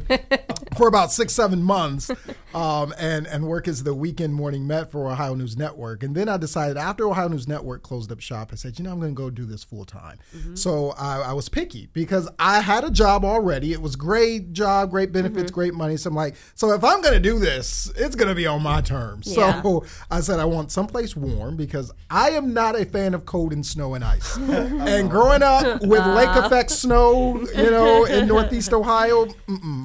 for 0.78 0.88
about 0.88 1.12
six 1.12 1.34
seven 1.34 1.62
months, 1.64 2.10
um, 2.54 2.94
and 2.98 3.28
and 3.28 3.46
work 3.46 3.68
as 3.68 3.84
the 3.84 3.94
weekend 3.94 4.34
morning 4.34 4.66
met 4.66 4.92
for 4.92 5.10
Ohio 5.10 5.36
News 5.36 5.56
Network. 5.58 6.04
And 6.04 6.16
then 6.16 6.28
I 6.28 6.38
decided 6.38 6.78
after 6.78 7.08
Ohio 7.08 7.28
News 7.28 7.48
Network 7.48 7.84
closed 7.84 8.12
up 8.12 8.20
shop, 8.20 8.50
I 8.52 8.56
said, 8.56 8.80
you 8.80 8.86
know, 8.86 8.92
I'm 8.92 9.00
going 9.00 9.12
to 9.12 9.16
go 9.16 9.30
do 9.30 9.46
this 9.46 9.64
full 9.64 9.86
time. 9.86 10.18
So 10.56 10.92
I, 10.92 11.20
I 11.20 11.34
was 11.34 11.50
picky 11.50 11.90
because 11.94 12.30
I 12.40 12.62
had 12.62 12.84
a 12.84 12.90
job 12.92 13.24
already. 13.24 13.72
It 13.72 13.82
was 13.82 13.96
great 13.96 14.54
job, 14.54 14.90
great 14.90 15.12
benefits, 15.12 15.52
great 15.52 15.74
money. 15.74 15.98
So 15.98 16.10
I'm 16.10 16.16
like, 16.16 16.36
so 16.56 16.72
if 16.72 16.84
I'm 16.84 17.02
going 17.02 17.14
to 17.14 17.20
do 17.20 17.40
this, 17.40 17.92
it's 17.96 18.16
going 18.16 18.30
to 18.30 18.36
be 18.36 18.48
on 18.48 18.64
my 18.64 18.82
terms. 18.82 19.28
Yeah. 19.28 19.62
So 19.62 19.86
I 20.12 20.22
said 20.22 20.40
I 20.40 20.46
want 20.46 20.72
someplace 20.72 21.16
warm 21.16 21.56
because 21.56 21.92
I 22.10 22.32
am 22.32 22.54
not 22.54 22.80
a 22.80 22.86
fan 22.86 23.14
of 23.14 23.26
cold 23.26 23.54
and 23.54 23.66
snow 23.66 23.94
and 23.94 24.04
ice. 24.04 24.38
and 24.38 25.10
growing 25.10 25.44
up 25.44 25.82
with 25.82 26.06
lake 26.06 26.36
effect 26.36 26.72
snow, 26.72 27.40
you 27.56 27.72
know, 27.72 28.06
in 28.06 28.28
Northeast 28.28 28.74
Ohio, 28.74 29.28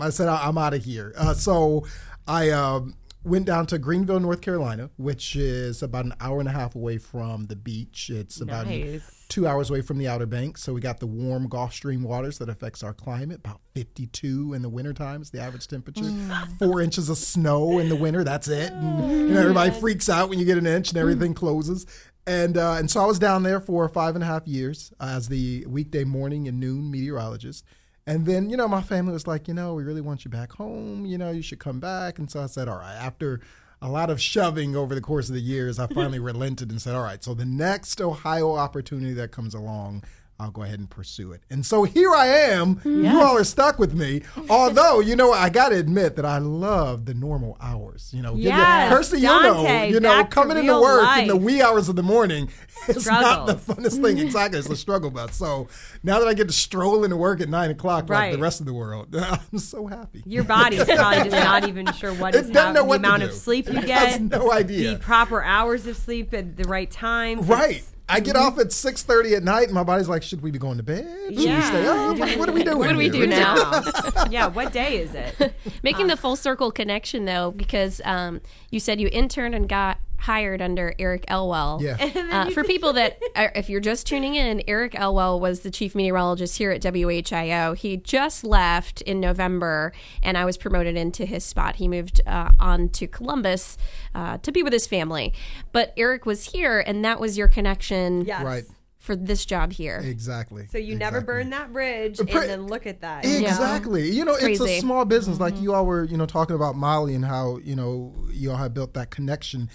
I 0.00 0.10
said 0.10 0.28
I- 0.28 0.48
I'm 0.48 0.58
out 0.58 0.74
of 0.74 0.84
here. 0.84 1.12
Uh, 1.16 1.34
so 1.34 1.86
I 2.26 2.50
um, 2.50 2.94
went 3.22 3.46
down 3.46 3.66
to 3.66 3.78
Greenville, 3.78 4.20
North 4.20 4.40
Carolina, 4.40 4.90
which 4.96 5.36
is 5.36 5.82
about 5.82 6.04
an 6.04 6.14
hour 6.20 6.40
and 6.40 6.48
a 6.48 6.52
half 6.52 6.74
away 6.74 6.98
from 6.98 7.46
the 7.46 7.56
beach. 7.56 8.10
It's 8.10 8.40
about 8.40 8.66
Nice. 8.66 9.24
two 9.28 9.46
hours 9.46 9.70
away 9.70 9.80
from 9.82 9.98
the 9.98 10.08
Outer 10.08 10.26
Banks. 10.26 10.62
So 10.62 10.72
we 10.72 10.80
got 10.80 11.00
the 11.00 11.06
warm 11.06 11.48
Gulf 11.48 11.72
Stream 11.72 12.02
waters 12.02 12.38
that 12.38 12.48
affects 12.48 12.82
our 12.82 12.94
climate. 12.94 13.40
About 13.40 13.60
52 13.74 14.54
in 14.54 14.62
the 14.62 14.68
winter 14.68 14.92
times, 14.92 15.30
the 15.30 15.40
average 15.40 15.66
temperature. 15.68 16.10
Four 16.58 16.80
inches 16.80 17.08
of 17.08 17.18
snow 17.18 17.78
in 17.78 17.88
the 17.88 17.96
winter. 17.96 18.24
That's 18.24 18.48
it. 18.48 18.72
And, 18.72 19.10
you 19.10 19.34
know, 19.34 19.40
everybody 19.40 19.70
freaks 19.70 20.08
out 20.08 20.28
when 20.28 20.38
you 20.38 20.44
get 20.44 20.58
an 20.58 20.66
inch 20.66 20.90
and 20.90 20.98
everything 20.98 21.34
closes. 21.34 21.86
And 22.26 22.56
uh, 22.56 22.76
and 22.78 22.90
so 22.90 23.02
I 23.02 23.06
was 23.06 23.18
down 23.18 23.42
there 23.42 23.60
for 23.60 23.86
five 23.86 24.14
and 24.14 24.24
a 24.24 24.26
half 24.26 24.46
years 24.46 24.94
as 24.98 25.28
the 25.28 25.66
weekday 25.68 26.04
morning 26.04 26.48
and 26.48 26.58
noon 26.58 26.90
meteorologist. 26.90 27.64
And 28.06 28.26
then, 28.26 28.50
you 28.50 28.56
know, 28.56 28.68
my 28.68 28.82
family 28.82 29.12
was 29.12 29.26
like, 29.26 29.48
you 29.48 29.54
know, 29.54 29.74
we 29.74 29.82
really 29.82 30.02
want 30.02 30.24
you 30.24 30.30
back 30.30 30.52
home. 30.52 31.06
You 31.06 31.16
know, 31.16 31.30
you 31.30 31.42
should 31.42 31.58
come 31.58 31.80
back. 31.80 32.18
And 32.18 32.30
so 32.30 32.42
I 32.42 32.46
said, 32.46 32.68
all 32.68 32.78
right. 32.78 32.94
After 32.94 33.40
a 33.80 33.88
lot 33.88 34.10
of 34.10 34.20
shoving 34.20 34.76
over 34.76 34.94
the 34.94 35.00
course 35.00 35.28
of 35.28 35.34
the 35.34 35.40
years, 35.40 35.78
I 35.78 35.86
finally 35.94 36.18
relented 36.18 36.70
and 36.70 36.80
said, 36.80 36.94
all 36.94 37.02
right, 37.02 37.22
so 37.22 37.34
the 37.34 37.44
next 37.44 38.00
Ohio 38.00 38.54
opportunity 38.54 39.14
that 39.14 39.30
comes 39.30 39.54
along, 39.54 40.04
I'll 40.40 40.50
go 40.50 40.62
ahead 40.62 40.80
and 40.80 40.90
pursue 40.90 41.30
it. 41.32 41.42
And 41.48 41.64
so 41.64 41.84
here 41.84 42.10
I 42.12 42.26
am. 42.26 42.80
You 42.84 43.06
all 43.20 43.36
are 43.38 43.44
stuck 43.44 43.78
with 43.78 43.94
me. 43.94 44.22
Although, 44.50 44.98
you 44.98 45.14
know, 45.14 45.32
I 45.32 45.48
got 45.48 45.68
to 45.68 45.76
admit 45.78 46.16
that 46.16 46.24
I 46.24 46.38
love 46.38 47.04
the 47.06 47.14
normal 47.14 47.56
hours. 47.60 48.10
You 48.12 48.20
know, 48.22 48.34
Yes, 48.34 49.12
you 49.12 49.20
know, 49.22 49.84
you 49.84 50.00
know, 50.00 50.24
coming 50.24 50.56
into 50.58 50.78
work 50.80 51.18
in 51.18 51.28
the 51.28 51.36
wee 51.36 51.62
hours 51.62 51.88
of 51.88 51.94
the 51.94 52.02
morning 52.02 52.50
is 52.88 53.06
not 53.06 53.46
the 53.46 53.54
funnest 53.54 54.02
thing. 54.02 54.18
Exactly. 54.18 54.58
It's 54.58 54.68
a 54.68 54.76
struggle 54.76 55.10
bus. 55.10 55.36
So 55.36 55.68
now 56.02 56.18
that 56.18 56.26
I 56.26 56.34
get 56.34 56.48
to 56.48 56.52
stroll 56.54 57.04
into 57.04 57.16
work 57.16 57.40
at 57.40 57.48
nine 57.48 57.70
o'clock 57.70 58.08
like 58.10 58.32
the 58.32 58.38
rest 58.38 58.58
of 58.58 58.66
the 58.66 58.74
world, 58.74 59.14
I'm 59.52 59.58
so 59.58 59.86
happy. 59.86 60.22
Your 60.26 60.42
body's 60.44 60.84
probably 60.84 61.30
just 61.30 61.44
not 61.44 61.68
even 61.68 61.92
sure 61.92 62.12
what 62.12 62.34
It 62.34 62.38
is 62.38 62.46
happening. 62.48 62.74
know 62.74 62.80
The 62.80 62.84
what 62.84 63.02
to 63.02 63.08
amount 63.08 63.22
of 63.22 63.32
sleep 63.32 63.68
you 63.70 63.78
It 63.78 63.86
get, 63.86 64.08
has 64.08 64.20
no 64.20 64.50
idea. 64.52 64.90
the 64.94 64.98
proper 64.98 65.42
hours 65.44 65.86
of 65.86 65.96
sleep 65.96 66.34
at 66.34 66.56
the 66.56 66.64
right 66.64 66.90
time. 66.90 67.42
Right. 67.42 67.76
It's- 67.76 67.90
I 68.08 68.20
get 68.20 68.36
off 68.36 68.58
at 68.58 68.70
six 68.70 69.02
thirty 69.02 69.34
at 69.34 69.42
night, 69.42 69.64
and 69.64 69.72
my 69.72 69.82
body's 69.82 70.08
like, 70.08 70.22
"Should 70.22 70.42
we 70.42 70.50
be 70.50 70.58
going 70.58 70.76
to 70.76 70.82
bed? 70.82 71.06
Should 71.28 71.36
we 71.38 71.44
Yeah. 71.46 71.62
stay 71.68 71.86
up? 71.86 72.18
What, 72.18 72.38
what 72.38 72.48
are 72.48 72.52
we 72.52 72.62
doing? 72.62 72.78
What 72.78 72.90
do 72.90 72.96
we 72.98 73.04
here? 73.08 73.12
do 73.12 73.26
now? 73.26 73.82
yeah. 74.30 74.46
What 74.48 74.72
day 74.72 74.98
is 74.98 75.14
it? 75.14 75.54
Making 75.82 76.08
the 76.08 76.16
full 76.16 76.36
circle 76.36 76.70
connection 76.70 77.24
though, 77.24 77.50
because 77.52 78.02
um, 78.04 78.40
you 78.70 78.78
said 78.78 79.00
you 79.00 79.08
interned 79.10 79.54
and 79.54 79.68
got 79.68 79.98
hired 80.24 80.62
under 80.62 80.94
Eric 80.98 81.24
Elwell. 81.28 81.80
Yeah. 81.82 81.96
Uh, 82.34 82.50
for 82.50 82.64
people 82.64 82.94
that, 82.94 83.20
are, 83.36 83.52
if 83.54 83.68
you're 83.68 83.80
just 83.80 84.06
tuning 84.08 84.34
in, 84.34 84.60
Eric 84.66 84.94
Elwell 84.96 85.38
was 85.38 85.60
the 85.60 85.70
chief 85.70 85.94
meteorologist 85.94 86.58
here 86.58 86.72
at 86.72 86.80
WHIO. 86.82 87.76
He 87.76 87.96
just 87.96 88.42
left 88.42 89.02
in 89.02 89.20
November, 89.20 89.92
and 90.22 90.36
I 90.36 90.44
was 90.44 90.56
promoted 90.56 90.96
into 90.96 91.24
his 91.26 91.44
spot. 91.44 91.76
He 91.76 91.86
moved 91.86 92.20
uh, 92.26 92.50
on 92.58 92.88
to 92.90 93.06
Columbus 93.06 93.76
uh, 94.14 94.38
to 94.38 94.50
be 94.50 94.62
with 94.64 94.72
his 94.72 94.86
family. 94.86 95.32
But 95.70 95.92
Eric 95.96 96.26
was 96.26 96.46
here, 96.46 96.80
and 96.80 97.04
that 97.04 97.20
was 97.20 97.38
your 97.38 97.46
connection 97.46 98.24
Yes. 98.24 98.42
Right. 98.42 98.64
for 98.98 99.14
this 99.14 99.44
job 99.44 99.70
here. 99.72 99.98
Exactly. 100.02 100.66
So 100.68 100.78
you 100.78 100.96
never 100.96 101.18
Exactly. 101.18 101.34
burn 101.34 101.50
that 101.50 101.72
bridge, 101.72 102.18
and 102.18 102.28
then 102.28 102.66
look 102.66 102.86
at 102.86 103.02
that. 103.02 103.24
Exactly. 103.24 104.10
You 104.10 104.24
know, 104.24 104.34
it's, 104.34 104.60
a 104.60 104.80
small 104.80 105.04
business. 105.04 105.34
Mm-hmm. 105.36 105.42
Like 105.54 105.60
you 105.60 105.74
all 105.74 105.86
were, 105.86 106.04
you 106.04 106.16
know, 106.16 106.26
talking 106.26 106.56
about 106.56 106.74
Molly 106.74 107.14
and 107.14 107.24
how, 107.24 107.58
you 107.58 107.76
know, 107.76 108.12
you 108.32 108.50
all 108.50 108.56
have 108.56 108.74
built 108.74 108.94
that 108.94 109.10
connection. 109.10 109.68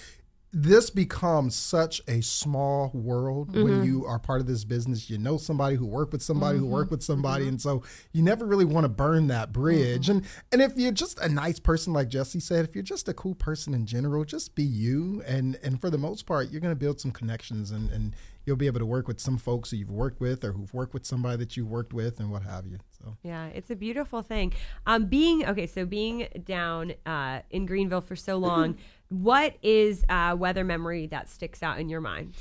This 0.51 0.89
becomes 0.89 1.55
such 1.55 2.01
a 2.07 2.21
small 2.21 2.89
world 2.93 3.49
Mm-hmm. 3.49 3.63
when 3.63 3.83
you 3.83 4.05
are 4.05 4.17
part 4.19 4.41
of 4.41 4.47
this 4.47 4.63
business. 4.63 5.09
You 5.09 5.17
know 5.17 5.37
somebody 5.37 5.75
who 5.75 5.85
worked 5.85 6.11
with 6.11 6.21
somebody 6.23 6.57
who 6.57 6.65
worked 6.65 6.89
with 6.91 7.03
somebody, 7.03 7.43
Mm-hmm. 7.43 7.49
and 7.49 7.61
so 7.61 7.83
you 8.13 8.21
never 8.23 8.45
really 8.45 8.65
want 8.65 8.83
to 8.85 8.89
burn 8.89 9.27
that 9.27 9.51
bridge. 9.53 10.09
And 10.09 10.25
and 10.51 10.61
if 10.61 10.73
you're 10.75 10.91
just 10.91 11.19
a 11.19 11.29
nice 11.29 11.59
person, 11.59 11.93
like 11.93 12.09
Jesse 12.09 12.39
said, 12.39 12.65
if 12.65 12.73
you're 12.75 12.83
just 12.83 13.07
a 13.07 13.13
cool 13.13 13.35
person 13.35 13.73
in 13.73 13.85
general, 13.85 14.25
just 14.25 14.55
be 14.55 14.63
you. 14.63 15.21
And 15.27 15.57
and 15.63 15.79
for 15.79 15.89
the 15.91 15.97
most 15.99 16.25
part, 16.25 16.49
you're 16.49 16.61
going 16.61 16.73
to 16.73 16.79
build 16.79 16.99
some 16.99 17.11
connections, 17.11 17.69
and 17.71 17.89
and 17.91 18.15
you'll 18.45 18.55
be 18.55 18.67
able 18.67 18.79
to 18.79 18.85
work 18.85 19.07
with 19.07 19.19
some 19.19 19.37
folks 19.37 19.69
who 19.69 19.77
you've 19.77 19.91
worked 19.91 20.19
with, 20.19 20.43
or 20.43 20.53
who've 20.53 20.73
worked 20.73 20.93
with 20.95 21.05
somebody 21.05 21.37
that 21.37 21.55
you 21.57 21.65
worked 21.65 21.93
with, 21.93 22.19
and 22.19 22.31
what 22.31 22.41
have 22.41 22.65
you. 22.65 22.79
So. 23.03 23.15
Yeah, 23.23 23.45
it's 23.47 23.69
a 23.69 23.75
beautiful 23.75 24.21
thing. 24.23 24.53
Um, 24.87 25.05
being 25.05 25.45
okay, 25.45 25.67
so 25.67 25.85
being 25.85 26.27
down 26.45 26.93
uh, 27.05 27.41
in 27.51 27.65
Greenville 27.67 28.01
for 28.01 28.15
so 28.15 28.37
long, 28.37 28.77
what 29.09 29.55
is 29.61 30.03
a 30.09 30.35
weather 30.35 30.63
memory 30.63 31.07
that 31.07 31.29
sticks 31.29 31.61
out 31.61 31.79
in 31.79 31.89
your 31.89 32.01
mind? 32.01 32.35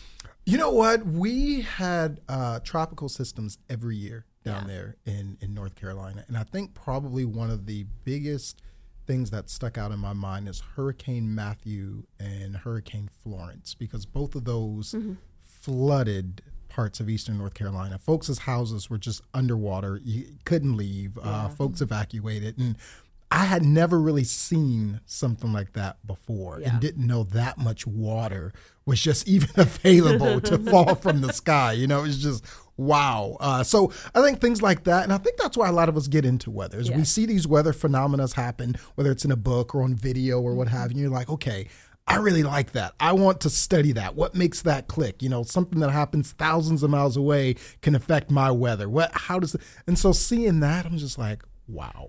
You 0.47 0.57
know 0.57 0.71
what? 0.71 1.05
We 1.05 1.63
had 1.63 2.21
uh, 2.29 2.61
tropical 2.61 3.09
systems 3.09 3.59
every 3.69 3.97
year 3.97 4.25
down 4.45 4.67
there 4.67 4.97
in, 5.05 5.37
in 5.43 5.53
North 5.53 5.75
Carolina. 5.75 6.25
And 6.27 6.37
I 6.37 6.43
think 6.43 6.73
probably 6.73 7.27
one 7.27 7.51
of 7.51 7.67
the 7.67 7.85
biggest 8.05 8.63
things 9.07 9.31
that 9.31 9.51
stuck 9.51 9.77
out 9.77 9.93
in 9.93 9.99
my 9.99 10.15
mind 10.15 10.49
is 10.49 10.63
Hurricane 10.77 11.35
Matthew 11.35 12.05
and 12.19 12.57
Hurricane 12.57 13.11
Florence, 13.23 13.75
because 13.75 14.07
both 14.07 14.35
of 14.35 14.45
those 14.45 14.95
flooded 15.43 16.43
parts 16.69 17.01
of 17.01 17.09
eastern 17.09 17.39
North 17.39 17.55
Carolina. 17.55 17.99
Folks' 17.99 18.39
houses 18.39 18.89
were 18.89 18.99
just 18.99 19.23
underwater. 19.35 20.01
You 20.03 20.27
couldn't 20.45 20.77
leave. 20.77 21.19
Uh, 21.21 21.49
folks 21.49 21.81
evacuated. 21.81 22.59
And 22.59 22.77
I 23.31 23.45
had 23.45 23.63
never 23.63 24.01
really 24.01 24.25
seen 24.25 25.01
something 25.05 25.53
like 25.53 25.75
that 25.75 26.05
before 26.07 26.61
and 26.65 26.81
didn't 26.81 27.07
know 27.07 27.25
that 27.25 27.59
much 27.59 27.87
water 27.87 28.53
was 28.87 29.03
just 29.03 29.29
even 29.29 29.51
available 29.57 30.41
to 30.41 30.59
fall 30.71 30.95
from 30.95 31.21
the 31.21 31.33
sky. 31.33 31.73
You 31.73 31.87
know, 31.87 32.05
it's 32.05 32.17
just 32.17 32.45
wow. 32.77 33.37
Uh, 33.39 33.63
so 33.63 33.93
I 34.15 34.23
think 34.23 34.41
things 34.41 34.63
like 34.63 34.85
that, 34.85 35.05
and 35.05 35.13
I 35.13 35.19
think 35.19 35.37
that's 35.37 35.57
why 35.57 35.69
a 35.69 35.73
lot 35.73 35.89
of 35.89 35.97
us 35.97 36.09
get 36.09 36.25
into 36.25 36.51
weather. 36.51 36.79
Is 36.79 36.91
we 36.91 37.05
see 37.05 37.27
these 37.27 37.47
weather 37.47 37.73
phenomena 37.73 38.27
happen, 38.35 38.77
whether 38.95 39.11
it's 39.11 39.25
in 39.25 39.31
a 39.31 39.37
book 39.37 39.75
or 39.75 39.83
on 39.83 39.95
video 39.95 40.41
or 40.41 40.55
what 40.55 40.69
have 40.69 40.93
you. 40.93 41.03
You're 41.03 41.11
like, 41.11 41.29
okay. 41.29 41.69
I 42.11 42.17
really 42.17 42.43
like 42.43 42.73
that. 42.73 42.95
I 42.99 43.13
want 43.13 43.43
to 43.43 43.51
study 43.51 43.93
that. 43.93 44.15
What 44.15 44.35
makes 44.35 44.63
that 44.63 44.89
click? 44.89 45.23
You 45.23 45.29
know, 45.29 45.43
something 45.43 45.79
that 45.81 45.91
happens 45.91 46.33
thousands 46.33 46.83
of 46.83 46.89
miles 46.89 47.19
away 47.19 47.57
can 47.83 47.95
affect 47.95 48.31
my 48.31 48.51
weather. 48.51 48.89
What? 48.89 49.11
How 49.13 49.39
does? 49.39 49.55
It, 49.55 49.61
and 49.87 49.99
so 49.99 50.13
seeing 50.13 50.61
that, 50.61 50.87
I'm 50.87 50.97
just 50.97 51.19
like, 51.19 51.43
wow. 51.67 52.09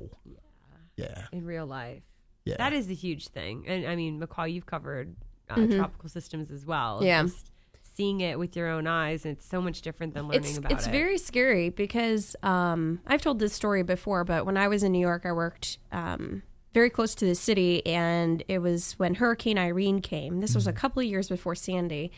Yeah. 1.00 1.26
in 1.32 1.46
real 1.46 1.66
life. 1.66 2.04
Yeah. 2.46 2.56
That 2.58 2.74
is 2.74 2.90
a 2.90 2.94
huge 2.94 3.28
thing. 3.30 3.66
And 3.68 3.86
I 3.88 3.96
mean, 3.96 4.20
McCall, 4.20 4.52
you've 4.52 4.66
covered 4.66 5.16
uh, 5.50 5.56
Mm-hmm. 5.56 5.78
tropical 5.78 6.10
systems 6.10 6.52
as 6.52 6.66
well. 6.66 7.04
Yeah. 7.04 7.24
Just 7.24 7.50
seeing 7.82 8.22
it 8.22 8.40
with 8.40 8.56
your 8.56 8.68
own 8.70 8.88
eyes, 8.88 9.26
and 9.26 9.36
it's 9.36 9.46
so 9.46 9.62
much 9.62 9.82
different 9.82 10.14
than 10.14 10.28
learning 10.28 10.44
it's 10.46 10.58
about 10.58 10.72
it's 10.72 10.86
it. 10.86 10.88
It's 10.88 10.92
very 10.92 11.18
scary 11.18 11.70
because 11.70 12.36
um, 12.44 13.02
I've 13.06 13.22
told 13.22 13.40
this 13.40 13.52
story 13.54 13.84
before, 13.84 14.24
but 14.24 14.46
when 14.46 14.56
I 14.58 14.68
was 14.70 14.84
in 14.84 14.92
New 14.94 15.00
York, 15.00 15.26
I 15.26 15.34
worked 15.34 15.80
um, 15.92 16.44
very 16.74 16.90
close 16.90 17.14
to 17.16 17.26
the 17.26 17.36
city, 17.36 17.86
and 17.86 18.42
it 18.48 18.60
was 18.60 18.94
when 18.94 19.16
Hurricane 19.16 19.58
Irene 19.58 20.00
came. 20.02 20.40
This 20.40 20.56
was 20.56 20.66
a 20.66 20.72
couple 20.74 21.02
of 21.02 21.08
years 21.08 21.28
before 21.28 21.56
Sandy, 21.56 22.12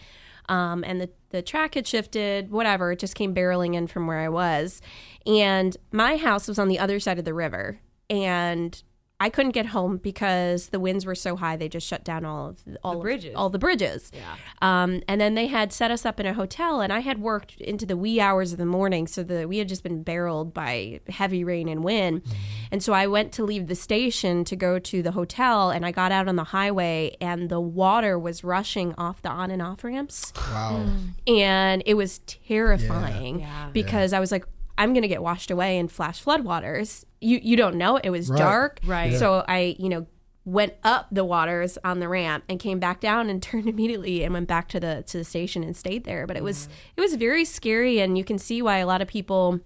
um, 0.50 0.84
and 0.84 1.02
the 1.02 1.10
the 1.32 1.42
track 1.42 1.74
had 1.76 1.88
shifted. 1.88 2.52
Whatever, 2.52 2.92
it 2.92 3.00
just 3.00 3.16
came 3.16 3.34
barreling 3.34 3.74
in 3.74 3.88
from 3.88 4.06
where 4.06 4.20
I 4.20 4.30
was, 4.30 4.82
and 5.26 5.76
my 5.92 6.18
house 6.18 6.48
was 6.48 6.60
on 6.60 6.68
the 6.68 6.78
other 6.78 7.00
side 7.00 7.18
of 7.18 7.26
the 7.26 7.34
river, 7.34 7.80
and 8.12 8.84
I 9.24 9.30
couldn't 9.30 9.52
get 9.52 9.68
home 9.68 9.98
because 9.98 10.70
the 10.70 10.80
winds 10.80 11.06
were 11.06 11.14
so 11.14 11.36
high. 11.36 11.56
They 11.56 11.70
just 11.70 11.86
shut 11.86 12.04
down 12.04 12.26
all 12.26 12.50
of 12.50 12.58
all 12.84 12.96
of- 12.96 13.02
bridges. 13.04 13.36
all 13.36 13.52
the 13.52 13.60
bridges. 13.60 14.12
Yeah. 14.12 14.24
Um, 14.64 15.04
and 15.08 15.22
then 15.22 15.36
they 15.36 15.46
had 15.46 15.72
set 15.72 15.92
us 15.92 16.08
up 16.08 16.20
in 16.20 16.26
a 16.26 16.34
hotel, 16.34 16.82
and 16.82 16.92
I 16.92 17.02
had 17.02 17.22
worked 17.22 17.62
into 17.62 17.86
the 17.86 17.96
wee 17.96 18.20
hours 18.20 18.52
of 18.52 18.58
the 18.58 18.66
morning, 18.66 19.06
so 19.06 19.22
that 19.22 19.48
we 19.48 19.60
had 19.60 19.68
just 19.70 19.84
been 19.84 20.02
barreled 20.02 20.56
by 20.56 21.02
heavy 21.08 21.44
rain 21.44 21.70
and 21.70 21.84
wind. 21.84 22.24
And 22.72 22.82
so 22.82 22.94
I 22.94 23.06
went 23.06 23.32
to 23.34 23.44
leave 23.44 23.68
the 23.68 23.76
station 23.76 24.44
to 24.46 24.56
go 24.56 24.80
to 24.80 25.04
the 25.04 25.12
hotel, 25.12 25.70
and 25.70 25.86
I 25.86 25.92
got 25.92 26.12
out 26.12 26.28
on 26.28 26.36
the 26.36 26.46
highway, 26.46 27.16
and 27.22 27.48
the 27.48 27.62
water 27.62 28.18
was 28.18 28.44
rushing 28.44 28.96
off 28.98 29.22
the 29.22 29.30
on 29.30 29.52
and 29.52 29.62
off 29.62 29.84
ramps, 29.84 30.34
Wow. 30.36 30.84
and 31.28 31.84
it 31.86 31.94
was 31.94 32.22
terrifying 32.26 33.42
Yeah. 33.42 33.70
because 33.72 34.14
I 34.14 34.20
was 34.20 34.32
like. 34.32 34.46
I'm 34.78 34.94
gonna 34.94 35.08
get 35.08 35.22
washed 35.22 35.52
away 35.52 35.78
in 35.78 35.88
flash 35.88 36.24
floodwaters. 36.24 37.06
You 37.20 37.40
you 37.42 37.56
don't 37.56 37.76
know 37.76 37.98
it 37.98 38.10
was 38.10 38.30
Right. 38.30 38.38
dark, 38.38 38.80
Right. 38.86 39.14
So 39.18 39.44
I 39.48 39.76
you 39.80 39.90
know 39.90 40.08
went 40.44 40.74
up 40.84 41.08
the 41.12 41.24
waters 41.24 41.78
on 41.84 42.00
the 42.00 42.08
ramp 42.08 42.44
and 42.50 42.60
came 42.60 42.80
back 42.80 43.00
down 43.00 43.30
and 43.30 43.42
turned 43.44 43.68
immediately 43.68 44.24
and 44.24 44.34
went 44.34 44.48
back 44.48 44.68
to 44.70 44.80
the 44.80 45.04
to 45.08 45.18
the 45.18 45.24
station 45.24 45.64
and 45.64 45.76
stayed 45.76 46.04
there. 46.04 46.26
But 46.26 46.38
it 46.38 46.44
was 46.44 46.68
mm. 46.68 46.72
it 46.98 47.02
was 47.02 47.16
very 47.16 47.46
scary, 47.46 48.00
and 48.00 48.18
you 48.18 48.24
can 48.24 48.38
see 48.38 48.62
why 48.62 48.78
a 48.78 48.88
lot 48.88 49.02
of 49.02 49.08
people, 49.08 49.60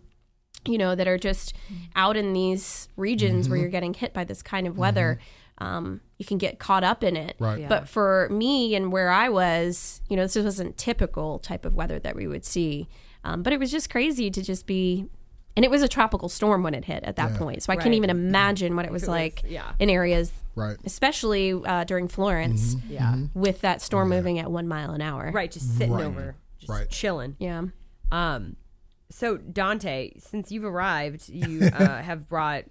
you 0.65 0.77
know, 0.77 0.95
that 0.95 1.07
are 1.07 1.17
just 1.17 1.53
out 1.95 2.17
in 2.17 2.33
these 2.33 2.89
regions 2.95 3.47
where 3.47 3.57
mm-hmm. 3.57 3.63
you're 3.63 3.71
getting 3.71 3.93
hit 3.93 4.13
by 4.13 4.23
this 4.23 4.41
kind 4.41 4.67
of 4.67 4.77
weather. 4.77 5.19
Mm-hmm. 5.19 5.31
Um, 5.57 6.01
you 6.17 6.25
can 6.25 6.37
get 6.37 6.59
caught 6.59 6.83
up 6.83 7.01
in 7.01 7.15
it. 7.15 7.37
Right. 7.39 7.61
Yeah. 7.61 7.69
But 7.69 7.87
for 7.87 8.27
me 8.29 8.75
and 8.75 8.91
where 8.91 9.09
I 9.09 9.29
was, 9.29 10.01
you 10.09 10.17
know, 10.17 10.23
this 10.23 10.35
wasn't 10.35 10.77
typical 10.77 11.39
type 11.39 11.65
of 11.65 11.75
weather 11.75 11.97
that 11.99 12.13
we 12.13 12.27
would 12.27 12.43
see. 12.43 12.89
Um, 13.25 13.43
but 13.43 13.51
it 13.53 13.59
was 13.59 13.71
just 13.71 13.89
crazy 13.89 14.29
to 14.31 14.41
just 14.43 14.65
be, 14.67 15.05
and 15.57 15.65
it 15.65 15.71
was 15.71 15.81
a 15.81 15.87
tropical 15.87 16.29
storm 16.29 16.63
when 16.63 16.73
it 16.75 16.85
hit 16.85 17.03
at 17.03 17.15
that 17.15 17.33
point. 17.35 17.63
So 17.63 17.73
I 17.73 17.75
can't 17.75 17.95
even 17.95 18.09
imagine 18.09 18.75
what 18.75 18.85
it 18.85 18.91
was 18.91 19.03
it 19.03 19.07
was- 19.07 19.09
like 19.09 19.41
yeah. 19.47 19.71
in 19.79 19.89
areas 19.89 20.31
Right. 20.55 20.77
especially 20.85 21.51
uh, 21.51 21.83
during 21.83 22.07
Florence 22.07 22.75
yeah. 22.87 23.15
with 23.33 23.59
that 23.61 23.81
storm 23.81 24.07
moving 24.09 24.39
at 24.39 24.49
one 24.49 24.67
mile 24.67 24.91
an 24.91 25.01
hour. 25.01 25.31
Right. 25.33 25.51
Just 25.51 25.75
sitting 25.77 25.91
Right. 25.93 26.05
over, 26.05 26.35
just 26.59 26.69
Right. 26.69 26.89
chilling. 26.89 27.35
Yeah. 27.39 27.63
Um, 28.11 28.55
so 29.09 29.37
Dante, 29.37 30.11
since 30.19 30.51
you've 30.51 30.63
arrived, 30.63 31.27
you 31.29 31.65
uh, 31.73 32.01
have 32.01 32.29
brought 32.29 32.65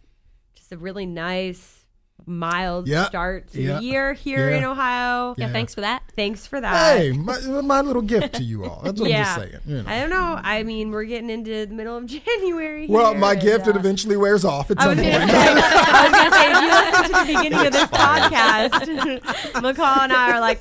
just 0.55 0.73
a 0.73 0.79
really 0.79 1.05
nice 1.05 1.84
mild 2.27 2.89
Yeah. 2.89 3.07
start 3.07 3.51
to 3.53 3.61
Yeah. 3.61 3.79
the 3.79 3.85
year 3.85 4.13
here 4.15 4.51
Yeah. 4.51 4.59
in 4.59 4.65
Ohio. 4.65 5.35
Yeah, 5.37 5.53
thanks 5.53 5.75
for 5.75 5.81
that. 5.83 6.03
Thanks 6.17 6.47
for 6.47 6.61
that. 6.61 6.97
Hey, 6.99 7.13
my, 7.13 7.39
my 7.63 7.81
little 7.81 8.03
gift 8.03 8.35
to 8.37 8.43
you 8.43 8.65
all. 8.65 8.81
That's 8.85 9.01
what 9.01 9.11
yeah. 9.11 9.19
I'm 9.19 9.25
just 9.25 9.37
saying. 9.51 9.63
You 9.67 9.83
know. 9.83 9.91
I 9.91 10.01
don't 10.01 10.11
know. 10.11 10.41
I 10.43 10.63
mean, 10.63 10.91
we're 10.91 11.05
getting 11.05 11.31
into 11.31 11.67
the 11.67 11.75
middle 11.75 11.97
of 11.97 12.07
January. 12.25 12.87
Well, 12.89 13.11
here, 13.13 13.19
my 13.21 13.35
gift 13.35 13.67
it 13.69 13.77
uh, 13.77 13.79
eventually 13.79 14.17
wears 14.17 14.45
off 14.45 14.71
at 14.71 14.81
I 14.81 14.85
some 14.85 14.97
point. 14.97 15.11
gonna 15.13 15.29
say, 15.31 15.39
I 15.39 16.03
was 16.05 16.13
gonna 16.13 16.33
say, 16.33 16.51
if 16.51 16.61
you 16.63 16.71
listen 16.85 17.05
to 17.05 17.13
the 17.13 17.27
beginning 17.27 17.67
of 17.67 17.73
this 17.73 17.89
podcast, 17.91 19.21
McCall 19.63 20.03
and 20.05 20.13
I 20.13 20.33
are 20.33 20.41
like, 20.41 20.61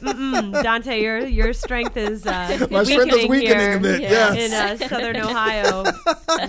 Dante, 0.63 1.01
your 1.01 1.19
your 1.27 1.53
strength 1.53 1.97
is 1.97 2.25
uh, 2.25 2.67
My 2.69 2.83
strength 2.83 3.13
is 3.15 3.27
weakening 3.27 3.59
here 3.59 3.77
a 3.77 3.79
bit, 3.79 4.01
yes. 4.01 4.37
in 4.37 4.53
uh, 4.53 4.87
Southern 4.89 5.17
Ohio. 5.17 5.83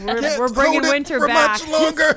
We're, 0.05 0.39
we're 0.39 0.49
bringing 0.53 0.83
winter 0.83 1.27
back 1.27 1.61
much 1.69 1.69
longer. 1.69 2.15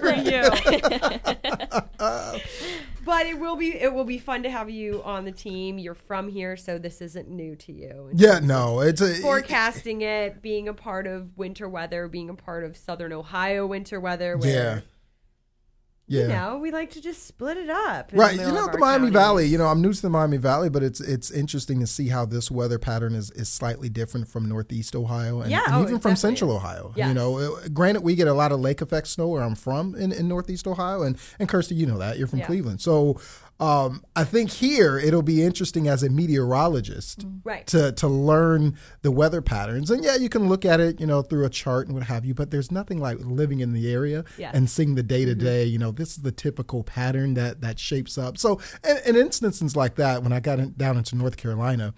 But 3.07 3.25
it 3.25 3.39
will 3.39 3.55
be 3.55 3.73
it 3.73 3.93
will 3.93 4.03
be 4.03 4.19
fun 4.19 4.43
to 4.43 4.51
have 4.51 4.69
you 4.69 5.01
on 5.03 5.23
the 5.23 5.31
team. 5.31 5.79
You're 5.79 5.95
from 5.95 6.27
here, 6.27 6.57
so 6.57 6.77
this 6.77 7.01
isn't 7.01 7.29
new 7.29 7.55
to 7.55 7.71
you. 7.71 8.11
Yeah, 8.13 8.39
no, 8.39 8.81
it's 8.81 9.01
a 9.01 9.15
Forecasting 9.15 10.01
it, 10.01 10.41
being 10.41 10.67
a 10.67 10.73
part 10.73 11.07
of 11.07 11.35
winter 11.37 11.69
weather, 11.69 12.07
being 12.09 12.29
a 12.29 12.35
part 12.35 12.65
of 12.65 12.75
Southern 12.75 13.13
Ohio 13.13 13.65
winter 13.65 13.99
weather. 13.99 14.37
Where, 14.37 14.51
yeah. 14.51 14.79
Yeah. 16.09 16.21
You 16.21 16.27
know, 16.29 16.57
we 16.59 16.71
like 16.71 16.91
to 16.91 17.01
just 17.01 17.27
split 17.27 17.57
it 17.57 17.69
up. 17.69 18.11
Right, 18.13 18.35
you 18.35 18.41
know 18.41 18.67
the 18.71 18.77
Miami 18.77 19.07
counties. 19.07 19.13
Valley. 19.13 19.45
You 19.47 19.57
know, 19.57 19.67
I'm 19.67 19.81
new 19.81 19.91
to 19.91 20.01
the 20.01 20.09
Miami 20.09 20.37
Valley, 20.37 20.69
but 20.69 20.81
it's 20.81 21.01
it's 21.01 21.29
interesting 21.31 21.81
to 21.81 21.87
see 21.87 22.07
how 22.07 22.25
this 22.25 22.49
weather 22.49 22.79
pattern 22.79 23.13
is, 23.13 23.29
is 23.31 23.49
slightly 23.49 23.89
different 23.89 24.29
from 24.29 24.47
Northeast 24.47 24.95
Ohio 24.95 25.41
and, 25.41 25.51
Yeah, 25.51 25.63
and 25.65 25.75
oh, 25.75 25.83
even 25.83 25.99
from 25.99 26.15
Central 26.15 26.51
is. 26.51 26.57
Ohio. 26.57 26.93
Yes. 26.95 27.09
You 27.09 27.13
know, 27.13 27.37
uh, 27.39 27.67
granted 27.73 28.03
we 28.03 28.15
get 28.15 28.27
a 28.29 28.33
lot 28.33 28.53
of 28.53 28.61
lake 28.61 28.81
effect 28.81 29.07
snow 29.07 29.27
where 29.27 29.43
I'm 29.43 29.55
from 29.55 29.95
in, 29.95 30.13
in 30.13 30.29
Northeast 30.29 30.65
Ohio, 30.65 31.03
and 31.03 31.17
and 31.39 31.49
Kirstie, 31.49 31.75
you 31.75 31.85
know 31.85 31.97
that 31.97 32.17
you're 32.17 32.27
from 32.27 32.39
Yeah. 32.39 32.45
Cleveland, 32.45 32.81
so. 32.81 33.19
Um, 33.59 34.03
I 34.15 34.23
think 34.23 34.51
here 34.51 34.99
it'll 34.99 35.23
be 35.23 35.41
interesting 35.41 35.87
as 35.87 36.03
a 36.03 36.09
meteorologist 36.09 37.25
Right. 37.43 37.65
to 37.67 37.91
to 37.93 38.07
learn 38.07 38.77
the 39.01 39.11
weather 39.11 39.41
patterns. 39.41 39.89
And 39.89 40.03
yeah, 40.03 40.15
you 40.15 40.29
can 40.29 40.47
look 40.47 40.63
at 40.65 40.79
it, 40.79 40.99
you 40.99 41.07
know, 41.07 41.21
through 41.23 41.45
a 41.45 41.49
chart 41.49 41.87
and 41.87 41.95
what 41.95 42.03
have 42.05 42.23
you. 42.23 42.33
But 42.33 42.51
there's 42.51 42.71
nothing 42.71 42.99
like 42.99 43.17
living 43.19 43.59
in 43.59 43.73
the 43.73 43.91
area 43.91 44.23
Yes. 44.37 44.53
and 44.53 44.69
seeing 44.69 44.95
the 44.95 45.03
day 45.03 45.25
to 45.25 45.33
day. 45.35 45.65
You 45.65 45.79
know, 45.79 45.91
this 45.91 46.11
is 46.17 46.23
the 46.23 46.31
typical 46.31 46.83
pattern 46.83 47.33
that 47.33 47.61
that 47.61 47.79
shapes 47.79 48.17
up. 48.17 48.37
So, 48.37 48.59
in, 48.87 48.97
in 49.07 49.15
instances 49.15 49.75
like 49.75 49.95
that, 49.95 50.21
when 50.23 50.31
I 50.33 50.39
got 50.39 50.59
in, 50.59 50.73
down 50.77 50.97
into 50.97 51.15
North 51.15 51.37
Carolina. 51.37 51.93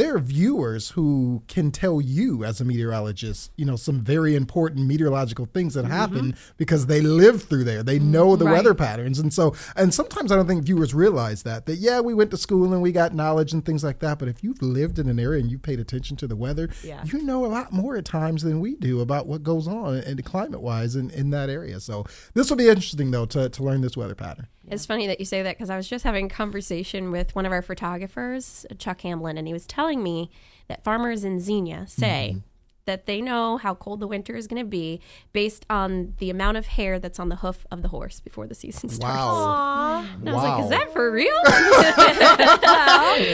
There 0.00 0.16
are 0.16 0.18
viewers 0.18 0.92
who 0.92 1.42
can 1.46 1.70
tell 1.70 2.00
you, 2.00 2.42
as 2.42 2.58
a 2.58 2.64
meteorologist, 2.64 3.52
you 3.56 3.66
know, 3.66 3.76
some 3.76 4.00
very 4.00 4.34
important 4.34 4.86
meteorological 4.86 5.44
things 5.52 5.74
that 5.74 5.84
mm-hmm. 5.84 5.92
happen 5.92 6.36
because 6.56 6.86
they 6.86 7.02
live 7.02 7.42
through 7.42 7.64
there. 7.64 7.82
They 7.82 7.98
know 7.98 8.34
the 8.34 8.46
Right. 8.46 8.52
weather 8.52 8.72
patterns. 8.72 9.18
And 9.18 9.30
so, 9.30 9.54
and 9.76 9.92
sometimes 9.92 10.32
I 10.32 10.36
don't 10.36 10.46
think 10.46 10.64
viewers 10.64 10.94
realize 10.94 11.42
that, 11.42 11.66
that 11.66 11.76
yeah, 11.76 12.00
we 12.00 12.14
went 12.14 12.30
to 12.30 12.38
school 12.38 12.72
and 12.72 12.80
we 12.80 12.92
got 12.92 13.14
knowledge 13.14 13.52
and 13.52 13.62
things 13.62 13.84
like 13.84 13.98
that. 13.98 14.18
But 14.18 14.28
if 14.28 14.42
you've 14.42 14.62
lived 14.62 14.98
in 14.98 15.06
an 15.06 15.20
area 15.20 15.38
and 15.38 15.50
you 15.50 15.58
paid 15.58 15.78
attention 15.78 16.16
to 16.16 16.26
the 16.26 16.34
weather, 16.34 16.70
Yeah. 16.82 17.04
you 17.04 17.22
know 17.22 17.44
a 17.44 17.48
lot 17.48 17.70
more 17.70 17.94
at 17.94 18.06
times 18.06 18.42
than 18.42 18.58
we 18.58 18.76
do 18.76 19.02
about 19.02 19.26
what 19.26 19.42
goes 19.42 19.68
on 19.68 19.96
and 19.96 20.24
climate 20.24 20.62
wise 20.62 20.96
in, 20.96 21.10
in 21.10 21.28
that 21.32 21.50
area. 21.50 21.78
So 21.78 22.06
this 22.32 22.48
will 22.48 22.56
be 22.56 22.70
interesting 22.70 23.10
though 23.10 23.26
to, 23.26 23.50
to 23.50 23.62
learn 23.62 23.82
this 23.82 23.98
weather 23.98 24.14
pattern. 24.14 24.46
It's 24.70 24.86
funny 24.86 25.06
that 25.08 25.18
you 25.18 25.26
say 25.26 25.42
that 25.42 25.56
because 25.56 25.70
I 25.70 25.76
was 25.76 25.88
just 25.88 26.04
having 26.04 26.26
a 26.26 26.28
conversation 26.28 27.10
with 27.10 27.34
one 27.34 27.44
of 27.44 27.52
our 27.52 27.62
photographers, 27.62 28.64
Chuck 28.78 29.00
Hamlin, 29.00 29.36
and 29.36 29.46
he 29.46 29.52
was 29.52 29.66
telling 29.66 30.02
me 30.02 30.30
that 30.68 30.84
farmers 30.84 31.24
in 31.24 31.40
Xenia 31.40 31.86
say 31.88 32.30
mm-hmm. 32.34 32.49
That 32.90 33.06
they 33.06 33.20
know 33.20 33.56
how 33.56 33.72
cold 33.72 34.00
the 34.00 34.08
winter 34.08 34.34
is 34.34 34.48
going 34.48 34.60
to 34.60 34.68
be 34.68 35.00
based 35.32 35.64
on 35.70 36.14
the 36.18 36.28
amount 36.28 36.56
of 36.56 36.66
hair 36.66 36.98
that's 36.98 37.20
on 37.20 37.28
the 37.28 37.36
hoof 37.36 37.64
of 37.70 37.82
the 37.82 37.88
horse 37.88 38.18
before 38.18 38.48
the 38.48 38.54
season 38.54 38.88
starts. 38.88 39.16
Wow. 39.16 40.04
And 40.18 40.28
I 40.28 40.32
was 40.34 40.42
like, 40.42 40.58
Wow. 40.58 40.64
is 40.64 40.70
that 40.70 40.92
for 40.92 41.12
real? 41.12 41.32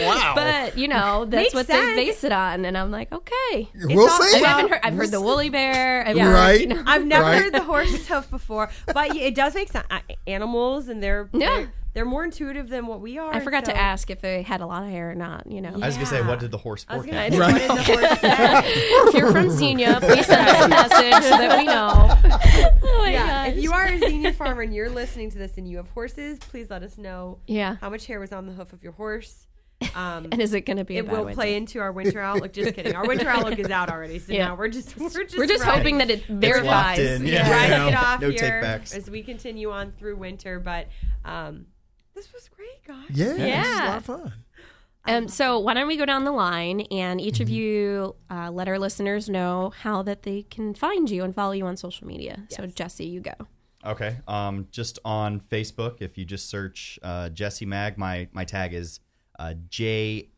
wow. 0.07 0.33
but, 0.35 0.77
you 0.77 0.89
know, 0.89 1.25
that's 1.25 1.45
Makes 1.45 1.55
what 1.55 1.67
sense. 1.69 1.97
they 1.97 2.07
base 2.07 2.23
it 2.25 2.33
on. 2.33 2.67
And 2.67 2.77
I'm 2.77 2.91
like, 2.91 3.11
okay. 3.13 3.71
we'll 3.85 4.11
all- 4.11 4.23
see. 4.23 4.43
I 4.45 4.49
haven't 4.49 4.69
heard, 4.71 4.81
I've 4.83 4.95
heard 4.95 5.11
the 5.11 5.21
woolly 5.23 5.49
bear. 5.49 6.07
I've 6.07 6.17
Yeah. 6.17 6.25
heard, 6.27 6.35
Right. 6.35 6.61
you 6.61 6.67
know, 6.67 6.83
I've 6.87 7.05
never 7.07 7.25
Right. 7.25 7.43
heard 7.43 7.55
the 7.55 7.63
horse's 7.63 8.07
hoof 8.07 8.31
before, 8.31 8.71
but 8.93 9.17
it 9.17 9.35
does 9.35 9.55
make 9.55 9.71
sense. 9.73 9.87
Animals 10.27 10.89
and 10.89 11.03
they're, 11.03 11.29
Yeah. 11.33 11.67
They're 11.97 12.05
they're 12.05 12.11
more 12.11 12.25
intuitive 12.25 12.69
than 12.69 12.87
what 12.87 13.01
we 13.01 13.19
are. 13.19 13.35
I 13.35 13.41
forgot 13.41 13.67
so- 13.67 13.73
to 13.73 13.79
ask 13.79 14.11
if 14.11 14.21
they 14.21 14.43
had 14.43 14.61
a 14.61 14.67
lot 14.67 14.83
of 14.85 14.91
hair 14.91 15.11
or 15.11 15.15
not, 15.15 15.51
you 15.51 15.61
know. 15.61 15.71
I 15.83 15.87
was 15.87 15.95
gonna 15.95 16.07
say, 16.07 16.23
what 16.23 16.39
did 16.39 16.51
the 16.51 16.59
horse 16.59 16.85
I 16.89 16.99
was 16.99 17.07
forecast? 17.07 17.33
gonna, 17.37 17.59
the 17.59 17.83
horse 17.83 18.19
if 19.09 19.15
you're 19.15 19.33
from 19.33 19.51
Xenia, 19.51 19.99
please 20.01 20.27
send 20.27 20.47
us 20.49 20.65
a 20.65 20.69
message 20.69 21.25
so 21.25 21.31
that 21.31 21.59
we 21.59 21.65
know. 21.65 22.37
Oh 22.89 23.05
yeah, 23.09 23.47
gosh. 23.47 23.57
if 23.57 23.63
you 23.63 23.73
are 23.73 23.85
a 23.87 23.99
Xenia 23.99 24.33
farmer 24.33 24.63
and 24.63 24.75
you're 24.75 24.89
listening 24.91 25.31
to 25.31 25.39
this 25.39 25.57
and 25.59 25.69
you 25.69 25.77
have 25.79 25.89
horses, 25.89 26.39
please 26.39 26.71
let 26.71 26.83
us 26.83 26.97
know 26.99 27.39
Yeah. 27.47 27.77
how 27.81 27.91
much 27.91 28.07
hair 28.07 28.19
was 28.21 28.33
on 28.33 28.47
the 28.47 28.53
hoof 28.53 28.73
of 28.73 28.83
your 28.83 28.93
horse. 28.93 29.47
Um, 29.95 30.29
And 30.33 30.41
is 30.41 30.55
it 30.55 30.63
going 30.63 30.79
to 30.79 30.85
be 30.85 30.97
it 30.99 31.05
bad 31.07 31.13
will 31.13 31.25
winter? 31.25 31.35
play 31.35 31.55
into 31.57 31.81
our 31.81 31.93
winter 31.93 32.19
outlook. 32.21 32.53
Just 32.53 32.75
kidding. 32.75 32.95
Our 32.95 33.07
winter 33.07 33.29
outlook 33.29 33.59
is 33.59 33.69
out 33.71 33.91
already, 33.91 34.19
so 34.19 34.33
Yeah. 34.33 34.49
now 34.49 34.55
we're 34.57 34.69
just 34.69 34.97
we're 34.97 35.09
just 35.25 35.37
We're 35.37 35.47
just 35.47 35.65
riding- 35.65 35.79
hoping 35.79 35.99
that 35.99 36.11
it 36.11 36.21
It's 36.21 36.29
locked 36.31 36.41
verifies. 36.41 36.99
in. 36.99 37.23
we're 37.25 37.33
Yeah. 37.35 37.51
riding 37.51 37.79
No- 37.79 37.89
it 37.89 37.95
off 37.95 38.21
no 38.21 38.31
here 38.31 38.63
takebacks. 38.63 38.97
as 38.97 39.11
we 39.11 39.23
continue 39.23 39.71
on 39.71 39.93
through 39.93 40.17
winter. 40.17 40.59
But 40.61 40.89
um, 41.25 41.67
this 42.17 42.33
was 42.33 42.49
great, 42.49 42.83
guys. 42.85 43.05
Yeah, 43.11 43.35
This 43.35 43.67
is 43.69 43.79
a 43.81 43.85
lot 43.85 43.97
of 43.99 44.05
fun. 44.05 44.33
Um, 45.09 45.29
so 45.29 45.61
why 45.61 45.75
don't 45.75 45.87
we 45.87 45.97
go 45.97 46.05
down 46.05 46.25
the 46.25 46.33
line 46.33 46.81
and 46.91 47.21
each 47.21 47.35
Mm-hmm. 47.35 47.43
of 47.45 47.49
you 47.51 48.17
uh, 48.29 48.51
let 48.51 48.67
our 48.67 48.77
listeners 48.81 49.29
know 49.29 49.73
how 49.83 50.03
that 50.03 50.25
they 50.25 50.43
can 50.43 50.75
find 50.75 51.09
you 51.09 51.23
and 51.23 51.33
follow 51.33 51.53
you 51.53 51.65
on 51.67 51.77
social 51.77 52.09
media. 52.09 52.45
So 52.51 52.67
Jesse, 52.67 53.07
you 53.07 53.21
go. 53.21 53.35
Okay. 53.85 54.17
Um, 54.27 54.67
just 54.73 54.99
on 55.05 55.39
Facebook, 55.39 55.99
if 56.01 56.19
you 56.19 56.25
just 56.25 56.51
search 56.51 56.99
uh, 57.05 57.29
Jesse 57.29 57.67
Maag, 57.67 57.97
my 57.99 58.27
my 58.33 58.45
tag 58.45 58.75
is 58.75 58.99
uh, 59.39 59.55
J 59.69 60.31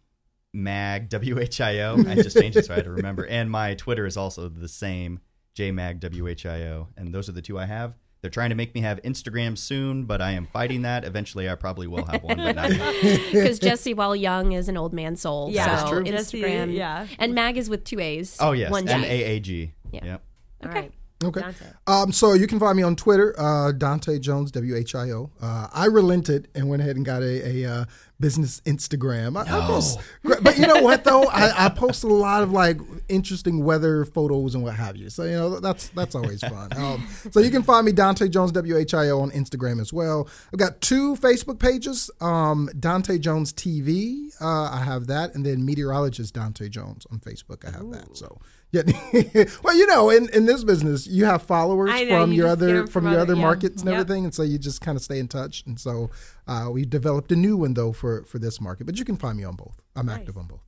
Maag 0.54 1.08
W 1.08 1.38
H 1.38 1.60
I 1.62 1.78
O. 1.80 1.96
I 2.06 2.16
just 2.16 2.36
changed 2.38 2.58
it 2.58 2.66
so 2.66 2.74
I 2.74 2.76
had 2.76 2.84
to 2.84 2.90
remember. 2.90 3.24
And 3.26 3.50
my 3.50 3.74
Twitter 3.74 4.04
is 4.04 4.18
also 4.18 4.50
the 4.50 4.68
same 4.68 5.20
J 5.54 5.70
Maag 5.72 6.00
W 6.00 6.26
H 6.28 6.44
I 6.44 6.64
O. 6.64 6.88
And 6.96 7.14
those 7.14 7.28
are 7.30 7.32
the 7.32 7.40
two 7.40 7.58
I 7.58 7.64
have. 7.64 7.94
They're 8.20 8.31
trying 8.31 8.50
to 8.50 8.57
make 8.57 8.74
me 8.74 8.81
have 8.81 9.00
Instagram 9.02 9.57
soon, 9.57 10.04
but 10.04 10.20
I 10.20 10.33
am 10.33 10.46
fighting 10.52 10.83
that. 10.83 11.04
Eventually, 11.04 11.48
I 11.48 11.54
probably 11.54 11.87
will 11.87 12.04
have 12.04 12.22
one, 12.22 12.37
but 12.37 12.57
not. 12.57 12.70
Because 13.33 13.59
Jesse, 13.61 13.94
while 13.94 14.16
young, 14.16 14.52
is 14.52 14.68
an 14.68 14.76
old 14.76 14.92
man 14.92 15.14
soul. 15.14 15.50
Yeah, 15.52 15.85
so 15.85 15.94
that's. 16.00 16.11
Jesse, 16.11 16.42
Instagram. 16.42 16.74
yeah. 16.74 17.07
And 17.20 17.35
Maag 17.35 17.57
is 17.57 17.70
with 17.70 17.85
two 17.85 18.00
A's. 18.00 18.37
Oh 18.40 18.52
yes, 18.52 18.70
One 18.72 18.88
M 18.88 19.02
G. 19.02 19.07
A 19.07 19.24
A 19.24 19.40
G. 19.40 19.72
Yeah. 19.92 20.00
Yep. 20.04 20.22
All 20.64 20.70
Okay. 20.70 20.81
right. 20.81 20.92
Okay. 21.22 21.40
Dante. 21.40 21.64
Um, 21.88 22.12
so 22.12 22.35
you 22.35 22.46
can 22.46 22.61
find 22.61 22.76
me 22.76 22.85
on 22.85 22.94
Twitter, 22.94 23.35
uh, 23.38 23.72
Dante 23.72 24.20
Jones, 24.20 24.52
W 24.52 24.76
H 24.76 24.94
I 24.94 25.11
O. 25.11 25.31
Uh, 25.40 25.66
I 25.72 25.87
relented 25.87 26.48
and 26.54 26.68
went 26.68 26.81
ahead 26.81 26.94
and 26.94 27.04
got 27.04 27.22
a, 27.22 27.64
a 27.64 27.70
uh, 27.70 27.85
business 28.20 28.61
Instagram. 28.61 29.37
I, 29.37 29.42
I 29.42 29.66
post, 29.66 29.98
but 30.22 30.57
you 30.57 30.66
know 30.68 30.81
what 30.81 31.02
though? 31.02 31.24
I, 31.24 31.66
I 31.66 31.68
post 31.70 32.04
a 32.04 32.09
lot 32.09 32.44
of 32.44 32.52
like 32.52 32.78
interesting 33.09 33.64
weather 33.64 34.04
photos 34.04 34.54
and 34.54 34.62
what 34.62 34.76
have 34.76 34.96
you. 34.96 35.11
So 35.11 35.24
you 35.24 35.33
know 35.33 35.59
that's 35.59 35.88
that's 35.88 36.14
always 36.14 36.40
fun. 36.40 36.68
Um, 36.78 37.09
so 37.33 37.40
you 37.40 37.50
can 37.50 37.64
find 37.64 37.85
me 37.85 37.92
Dante 37.92 38.28
Jones, 38.28 38.52
W 38.52 38.76
H 38.76 38.94
I 38.94 39.09
O, 39.09 39.20
on 39.20 39.31
Instagram 39.33 39.81
as 39.81 39.92
well. 39.92 40.28
I've 40.52 40.61
got 40.61 40.81
two 40.81 41.16
Facebook 41.16 41.59
pages, 41.59 42.09
um, 42.20 42.70
Dante 42.78 43.18
Jones 43.18 43.52
TV. 43.52 44.31
Uh, 44.40 44.70
I 44.70 44.85
have 44.85 45.09
that, 45.09 45.35
and 45.35 45.44
then 45.44 45.64
meteorologist 45.64 46.35
Dante 46.35 46.68
Jones 46.68 47.04
on 47.11 47.18
Facebook. 47.18 47.66
I 47.66 47.76
have 47.76 47.90
that. 47.90 48.16
So. 48.16 48.38
Yeah, 48.70 48.83
well, 49.62 49.74
you 49.76 49.87
know, 49.87 50.11
in, 50.11 50.28
in 50.35 50.44
this 50.44 50.62
business, 50.62 51.07
you 51.07 51.24
have 51.24 51.42
followers 51.42 51.88
know, 51.88 52.07
from 52.20 52.33
you 52.33 52.38
your 52.38 52.48
just 52.48 52.61
get 52.61 52.66
other 52.68 52.76
'em 52.81 52.87
from, 52.87 52.92
from 52.92 53.04
your 53.04 53.12
other- 53.20 53.33
other 53.33 53.35
yeah. 53.35 53.40
markets 53.42 53.81
and 53.83 53.90
Yep. 53.90 54.00
everything, 54.00 54.24
and 54.24 54.35
so 54.35 54.42
you 54.42 54.59
just 54.59 54.83
kind 54.83 54.96
of 54.96 55.02
stay 55.02 55.18
in 55.18 55.26
touch. 55.28 55.64
And 55.66 55.81
so 55.81 56.11
uh, 56.46 56.68
we 56.70 56.85
developed 56.85 57.33
a 57.33 57.37
new 57.37 57.57
one 57.57 57.72
though 57.74 57.92
for 57.92 58.24
for 58.24 58.38
this 58.38 58.61
market, 58.61 58.85
but 58.85 58.98
you 58.98 59.07
can 59.07 59.16
find 59.16 59.38
me 59.38 59.44
on 59.44 59.57
both. 59.57 59.81
I'm 59.96 60.09
active 60.11 60.37
on 60.37 60.46
both. 60.48 60.61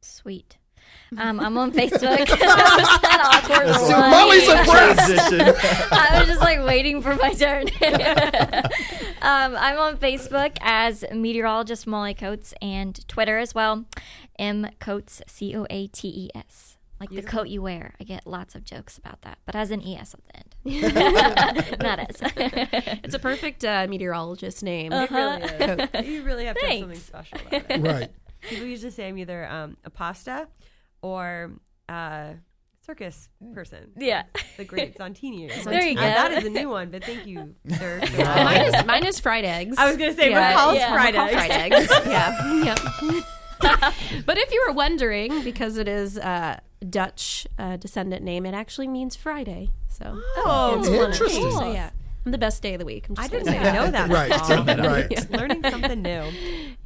Sweet. 0.00 0.56
Um, 1.18 1.38
I'm 1.40 1.56
on 1.58 1.70
Facebook. 1.72 2.00
that 2.00 2.28
was 2.78 3.00
that 3.02 3.44
awkward 3.50 3.74
So 3.74 4.00
one. 4.00 4.10
Molly's 4.10 4.48
impressed. 4.48 5.06
Transition. 5.06 5.54
I 5.92 6.18
was 6.20 6.28
just 6.28 6.40
like 6.40 6.64
waiting 6.64 7.02
for 7.02 7.14
my 7.16 7.32
turn. 7.34 7.64
um, 9.22 9.56
I'm 9.56 9.78
on 9.78 9.96
Facebook 9.96 10.56
as 10.60 11.04
meteorologist 11.12 11.86
Molly 11.86 12.14
Coates 12.14 12.54
and 12.62 13.06
Twitter 13.08 13.38
as 13.38 13.54
well. 13.54 13.84
M 14.38 14.68
Coates 14.80 15.22
C 15.26 15.54
O 15.56 15.66
A 15.70 15.86
T 15.88 16.08
E 16.08 16.30
S. 16.34 16.73
Like 17.00 17.10
the 17.10 17.22
coat 17.22 17.48
you 17.48 17.60
wear. 17.60 17.94
I 18.00 18.04
get 18.04 18.26
lots 18.26 18.54
of 18.54 18.64
jokes 18.64 18.96
about 18.98 19.22
that, 19.22 19.38
but 19.44 19.54
as 19.54 19.70
an 19.70 19.82
ES 19.82 20.14
at 20.14 20.20
the 20.24 20.36
end. 20.36 20.54
Not 21.82 21.98
S. 21.98 22.16
It's 23.04 23.14
a 23.14 23.18
perfect 23.18 23.64
uh, 23.64 23.86
meteorologist 23.88 24.62
name. 24.62 24.92
It 24.92 25.10
really 25.10 25.42
is. 25.42 25.88
You 26.08 26.22
really 26.22 26.44
have 26.46 26.56
to 26.56 26.66
have 26.66 26.78
something 26.80 26.98
special 27.00 27.38
about 27.46 27.70
it. 27.70 27.80
Right. 27.82 28.10
People 28.42 28.66
usually 28.66 28.90
say 28.92 29.08
I'm 29.08 29.18
either 29.18 29.46
um, 29.46 29.76
a 29.84 29.90
pasta 29.90 30.48
or 31.02 31.52
a 31.88 32.34
circus 32.86 33.28
person. 33.54 33.90
yeah. 33.98 34.22
The 34.56 34.64
greats 34.64 35.00
on 35.00 35.14
teen 35.14 35.34
years. 35.34 35.64
There 35.64 35.82
you 35.84 35.98
Uh, 35.98 36.02
go. 36.02 36.06
that 36.06 36.32
is 36.32 36.44
a 36.44 36.50
new 36.50 36.68
one, 36.68 36.90
but 36.90 37.04
thank 37.04 37.26
you, 37.26 37.54
sir. 37.76 38.00
for. 38.06 38.22
Uh, 38.22 38.44
mine 38.44 38.60
is 38.62 38.84
mine 38.86 39.04
is 39.06 39.18
fried 39.20 39.44
eggs. 39.44 39.76
I 39.78 39.88
was 39.88 39.96
gonna 39.96 40.14
say 40.14 40.30
Yeah, 40.30 40.54
McCall's 40.54 40.76
yeah. 40.76 40.92
fried 40.92 41.14
McCall 41.14 41.26
eggs. 41.26 41.32
fried 41.34 41.50
eggs. 41.50 42.06
yeah. 42.06 42.64
Yep. 42.64 43.24
but 44.26 44.36
if 44.38 44.52
you 44.52 44.64
were 44.68 44.74
wondering, 44.74 45.42
because 45.42 45.76
it 45.78 45.88
is 45.88 46.16
a 46.18 46.60
Dutch 46.90 47.46
uh, 47.58 47.76
descendant 47.76 48.22
name, 48.22 48.44
it 48.46 48.54
actually 48.54 48.88
means 48.88 49.16
Friday. 49.16 49.70
So 49.88 50.20
Oh, 50.36 50.76
it's 50.78 50.88
one 50.88 50.98
of- 50.98 51.10
Interesting. 51.12 51.50
So 51.52 51.72
yeah. 51.72 51.90
The 52.32 52.38
best 52.38 52.62
day 52.62 52.74
of 52.74 52.80
the 52.80 52.86
week. 52.86 53.06
I'm 53.10 53.16
I 53.18 53.28
didn't 53.28 53.44
gonna 53.46 53.56
even 53.58 53.66
say 53.66 53.72
know 53.74 53.90
that. 53.90 54.08
Right, 54.14 54.32
Awesome. 54.32 54.66
right. 54.66 55.30
Learning 55.30 55.62
something 55.70 56.02
new. 56.02 56.30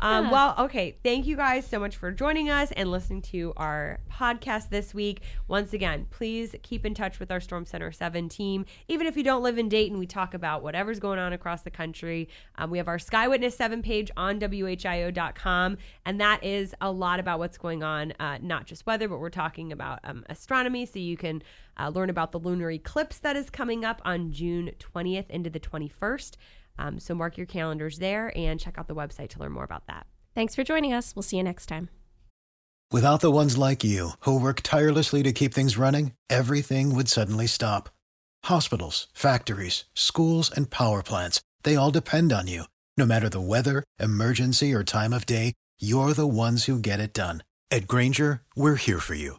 Um, 0.00 0.30
well, 0.30 0.54
okay. 0.58 0.96
Thank 1.02 1.26
you 1.26 1.36
guys 1.36 1.66
so 1.66 1.78
much 1.78 1.96
for 1.96 2.10
joining 2.12 2.50
us 2.50 2.72
and 2.72 2.90
listening 2.90 3.22
to 3.22 3.52
our 3.56 4.00
podcast 4.10 4.68
this 4.70 4.92
week. 4.94 5.20
Once 5.46 5.72
again, 5.72 6.06
please 6.10 6.54
keep 6.62 6.84
in 6.86 6.94
touch 6.94 7.18
with 7.20 7.30
our 7.30 7.40
Storm 7.40 7.64
Center 7.66 7.90
7 7.92 8.28
team. 8.28 8.64
Even 8.88 9.06
if 9.06 9.16
you 9.16 9.22
don't 9.22 9.42
live 9.42 9.58
in 9.58 9.68
Dayton, 9.68 9.98
we 9.98 10.06
talk 10.06 10.34
about 10.34 10.62
whatever's 10.62 10.98
going 11.00 11.18
on 11.18 11.32
across 11.32 11.62
the 11.62 11.70
country. 11.70 12.28
Um, 12.56 12.70
we 12.70 12.78
have 12.78 12.88
our 12.88 12.98
Sky 12.98 13.28
Witness 13.28 13.56
7 13.56 13.82
page 13.82 14.10
on 14.16 14.38
WHIO.com, 14.40 15.78
and 16.04 16.20
that 16.20 16.42
is 16.44 16.74
a 16.80 16.90
lot 16.90 17.20
about 17.20 17.38
what's 17.38 17.58
going 17.58 17.82
on, 17.82 18.12
uh, 18.20 18.38
not 18.40 18.66
just 18.66 18.86
weather, 18.86 19.08
but 19.08 19.18
we're 19.18 19.30
talking 19.30 19.72
about 19.72 20.00
um, 20.04 20.24
astronomy. 20.28 20.86
So 20.86 20.98
you 20.98 21.16
can 21.16 21.42
uh, 21.78 21.88
learn 21.88 22.10
about 22.10 22.32
the 22.32 22.38
lunar 22.38 22.70
eclipse 22.70 23.18
that 23.18 23.36
is 23.36 23.50
coming 23.50 23.84
up 23.84 24.00
on 24.04 24.32
June 24.32 24.72
20th 24.78 25.30
into 25.30 25.50
the 25.50 25.60
21st. 25.60 26.36
Um, 26.78 26.98
so 26.98 27.14
mark 27.14 27.36
your 27.36 27.46
calendars 27.46 27.98
there 27.98 28.32
and 28.36 28.60
check 28.60 28.78
out 28.78 28.88
the 28.88 28.94
website 28.94 29.30
to 29.30 29.40
learn 29.40 29.52
more 29.52 29.64
about 29.64 29.86
that. 29.86 30.06
Thanks 30.34 30.54
for 30.54 30.64
joining 30.64 30.92
us. 30.92 31.14
We'll 31.16 31.22
see 31.22 31.36
you 31.36 31.42
next 31.42 31.66
time. 31.66 31.88
Without 32.90 33.20
the 33.20 33.30
ones 33.30 33.58
like 33.58 33.84
you, 33.84 34.12
who 34.20 34.40
work 34.40 34.62
tirelessly 34.62 35.22
to 35.22 35.32
keep 35.32 35.52
things 35.52 35.76
running, 35.76 36.12
everything 36.30 36.94
would 36.94 37.08
suddenly 37.08 37.46
stop. 37.46 37.90
Hospitals, 38.44 39.08
factories, 39.12 39.84
schools, 39.94 40.50
and 40.50 40.70
power 40.70 41.02
plants, 41.02 41.42
they 41.64 41.76
all 41.76 41.90
depend 41.90 42.32
on 42.32 42.46
you. 42.46 42.64
No 42.96 43.04
matter 43.04 43.28
the 43.28 43.40
weather, 43.40 43.84
emergency, 43.98 44.72
or 44.72 44.84
time 44.84 45.12
of 45.12 45.26
day, 45.26 45.52
you're 45.78 46.14
the 46.14 46.26
ones 46.26 46.64
who 46.64 46.78
get 46.78 46.98
it 46.98 47.12
done. 47.12 47.42
At 47.70 47.86
Grainger, 47.86 48.42
we're 48.56 48.76
here 48.76 49.00
for 49.00 49.14
you 49.14 49.38